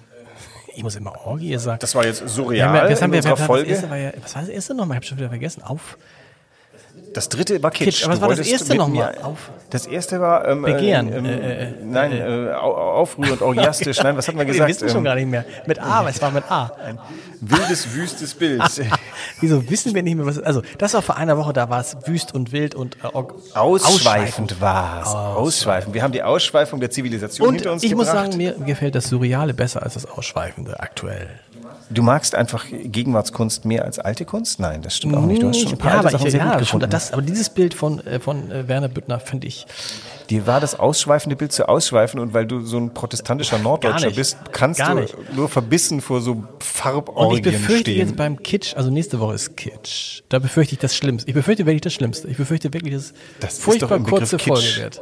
ich 0.76 0.84
muss 0.84 0.96
immer 0.96 1.13
Orgie 1.26 1.58
sagen. 1.58 1.80
Das 1.80 1.96
war 1.96 2.06
jetzt 2.06 2.28
surreal 2.28 2.76
ja- 2.76 2.89
was 2.91 3.02
haben 3.02 3.12
in 3.13 3.17
unserer 3.17 3.38
Folge. 3.38 3.70
Das 3.70 3.78
erste 3.80 3.89
war 3.89 3.98
ja, 3.98 4.12
was 4.22 4.36
war 4.36 4.41
das 4.43 4.50
erste 4.50 4.76
nochmal? 4.76 4.96
Ich 4.96 4.98
habe 4.98 5.06
schon 5.06 5.17
wieder 5.17 5.30
vergessen. 5.30 5.63
Auf. 5.63 5.98
Das 7.13 7.30
dritte 7.30 7.62
war 7.63 7.72
Kitsch. 7.72 7.86
Kitsch, 7.86 8.04
aber 8.06 8.13
was 8.13 8.22
war 8.22 8.30
das 8.36 8.48
erste 8.48 8.70
mit 8.70 8.78
noch 8.78 8.88
mal? 8.89 9.13
mir- 9.13 9.26
Auf- 9.26 9.50
Das 9.70 9.86
erste 9.88 10.20
war 10.22 10.48
ähm, 10.48 10.62
Begehren. 10.62 11.12
Ähm, 11.12 11.26
Äh, 11.26 11.63
äh, 11.63 11.74
nein, 11.84 12.12
äh, 12.12 12.52
au- 12.54 12.74
aufrührend, 13.02 13.41
orgiastisch. 13.41 14.02
Nein, 14.04 14.15
was 14.17 14.28
wir 14.28 14.36
Wir 14.38 14.46
gesagt? 14.46 14.70
wissen 14.70 14.89
schon 14.89 14.98
Ähm, 15.00 15.04
gar 15.04 15.15
nicht 15.15 15.28
mehr. 15.30 15.43
Mit 15.65 15.80
A, 15.80 16.06
was 16.06 16.22
war 16.22 16.32
mit 16.32 16.43
A? 16.50 16.72
wildes, 17.41 17.93
wüstes 17.93 18.34
Bild. 18.34 18.62
Wieso 19.41 19.70
wissen 19.70 19.93
wir 19.96 20.04
nicht 20.04 20.15
mehr, 20.15 20.26
was 20.26 20.39
Also, 20.39 20.62
das 20.78 20.93
war 20.93 21.02
vor 21.02 21.17
einer 21.17 21.38
Woche, 21.38 21.54
da 21.54 21.70
war 21.70 21.82
es 21.82 21.98
wüst 22.06 22.34
und 22.34 22.52
wild 22.52 22.76
und 22.76 22.98
äh, 23.04 23.08
Ausschweifend 23.58 24.60
war 24.62 25.02
es. 25.02 25.08
Ausschweifend. 25.10 25.93
Wir 25.93 26.04
haben 26.04 26.12
die 26.13 26.24
Ausschweifung 26.24 26.80
der 26.80 26.89
Zivilisation 26.89 27.48
Und 27.48 27.56
hinter 27.56 27.72
uns 27.74 27.84
ich 27.84 27.93
muss 27.96 28.08
gebracht. 28.08 28.26
sagen, 28.28 28.38
mir 28.38 28.54
gefällt 28.54 28.96
das 28.96 29.06
Surreale 29.10 29.54
besser 29.54 29.84
als 29.84 29.93
das 29.96 30.06
Ausschweifende 30.06 30.80
aktuell. 30.80 31.28
Du 31.89 32.04
magst 32.04 32.36
einfach 32.36 32.65
Gegenwartskunst 32.69 33.65
mehr 33.65 33.86
als 33.86 34.00
alte 34.00 34.26
Kunst? 34.26 34.60
Nein, 34.60 34.82
das 34.82 34.95
stimmt 34.97 35.15
auch 35.15 35.26
nicht. 35.26 35.41
Du 35.41 35.47
hast 35.50 35.60
schon 35.60 35.71
ein 35.73 35.78
paar 35.78 35.91
ja, 35.91 35.97
alte 35.97 36.08
aber, 36.10 36.17
Sachen 36.17 36.28
ich, 36.28 36.32
sehr 36.32 36.41
ja, 36.41 36.52
gut 36.52 36.60
gefunden. 36.60 36.89
das, 36.89 37.13
aber 37.13 37.21
dieses 37.21 37.50
Bild 37.50 37.73
von, 37.73 38.06
äh, 38.06 38.19
von 38.19 38.52
äh, 38.52 38.67
Werner 38.67 38.89
Büttner 38.89 39.19
finde 39.19 39.47
ich, 39.47 39.65
Dir 40.30 40.45
war 40.45 40.60
das 40.60 40.78
ausschweifende 40.78 41.38
Bild 41.38 41.54
zu 41.54 41.69
ausschweifen 41.69 42.19
und 42.19 42.34
weil 42.34 42.45
du 42.45 42.60
so 42.62 42.78
ein 42.78 42.93
protestantischer 42.93 43.60
Norddeutscher 43.60 44.12
bist, 44.12 44.38
kannst 44.52 44.82
du 44.82 45.06
nur 45.34 45.47
verbissen 45.47 46.02
vor 46.02 46.19
so 46.19 46.32
Und 46.34 46.47
ich 46.60 46.65
Farborgien 46.65 47.43
befürchte 47.43 47.91
stehen. 47.91 48.00
jetzt 48.00 48.17
beim 48.17 48.43
Kitsch, 48.43 48.76
also 48.76 48.89
nächste 48.89 49.19
Woche 49.21 49.36
ist 49.36 49.56
Kitsch. 49.56 50.23
Da 50.28 50.39
befürchte 50.39 50.73
ich 50.73 50.80
das 50.80 50.95
Schlimmste. 50.95 51.30
Ich 51.30 51.34
befürchte 51.34 51.65
wirklich 51.65 51.82
das 51.82 51.93
Schlimmste. 51.93 52.28
Ich 52.28 52.36
befürchte 52.36 52.73
wirklich, 52.73 52.93
dass 52.93 53.04
es 53.04 53.13
Das 53.39 53.54
ist 53.54 53.63
furchtbar 53.63 54.00
kurze 54.00 54.38
Folge 54.38 54.67
wird. 54.78 55.02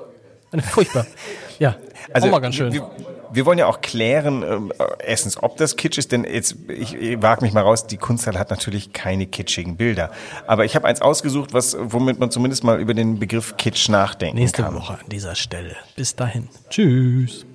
Eine 0.52 0.62
furchtbar. 0.62 1.06
Ja, 1.58 1.78
Also 2.12 2.28
auch 2.28 2.32
mal 2.32 2.40
ganz 2.40 2.56
schön. 2.56 2.74
Wir, 2.74 2.86
wir 3.32 3.46
wollen 3.46 3.58
ja 3.58 3.68
auch 3.68 3.82
klären, 3.82 4.44
ähm, 4.44 4.74
erstens, 5.00 5.42
ob 5.42 5.58
das 5.58 5.76
Kitsch 5.76 5.98
ist, 5.98 6.12
denn 6.12 6.24
jetzt, 6.24 6.56
ich, 6.68 6.94
ich 6.96 7.22
wage 7.22 7.44
mich 7.44 7.54
mal 7.54 7.62
raus, 7.62 7.88
die 7.88 7.98
Kunsthalle 7.98 8.40
hat 8.40 8.50
natürlich 8.50 8.94
keine 8.94 9.28
kitschigen 9.28 9.78
Bilder. 9.78 10.12
Aber 10.48 10.66
ich 10.66 10.76
habe 10.76 10.88
eins 10.88 11.02
ausgesucht, 11.02 11.54
was, 11.54 11.78
womit 11.80 12.20
man 12.20 12.32
zumindest 12.32 12.64
mal 12.64 12.80
über 12.80 12.94
den 12.94 13.20
Begriff 13.20 13.58
Kitsch 13.58 13.90
nachdenken 13.90 14.38
Nächste 14.38 14.64
kann. 14.64 14.76
Woche 14.76 14.94
an 14.94 15.10
dieser 15.10 15.36
Stelle. 15.36 15.76
Bis 15.96 16.16
dahin. 16.16 16.50
Tschüss. 16.70 17.46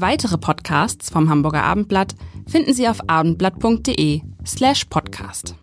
Weitere 0.00 0.38
Podcasts 0.38 1.10
vom 1.10 1.28
Hamburger 1.28 1.64
Abendblatt 1.64 2.14
finden 2.46 2.72
Sie 2.72 2.88
auf 2.88 3.00
abendblatt.de 3.08 4.22
slash 4.46 4.84
podcast. 4.84 5.56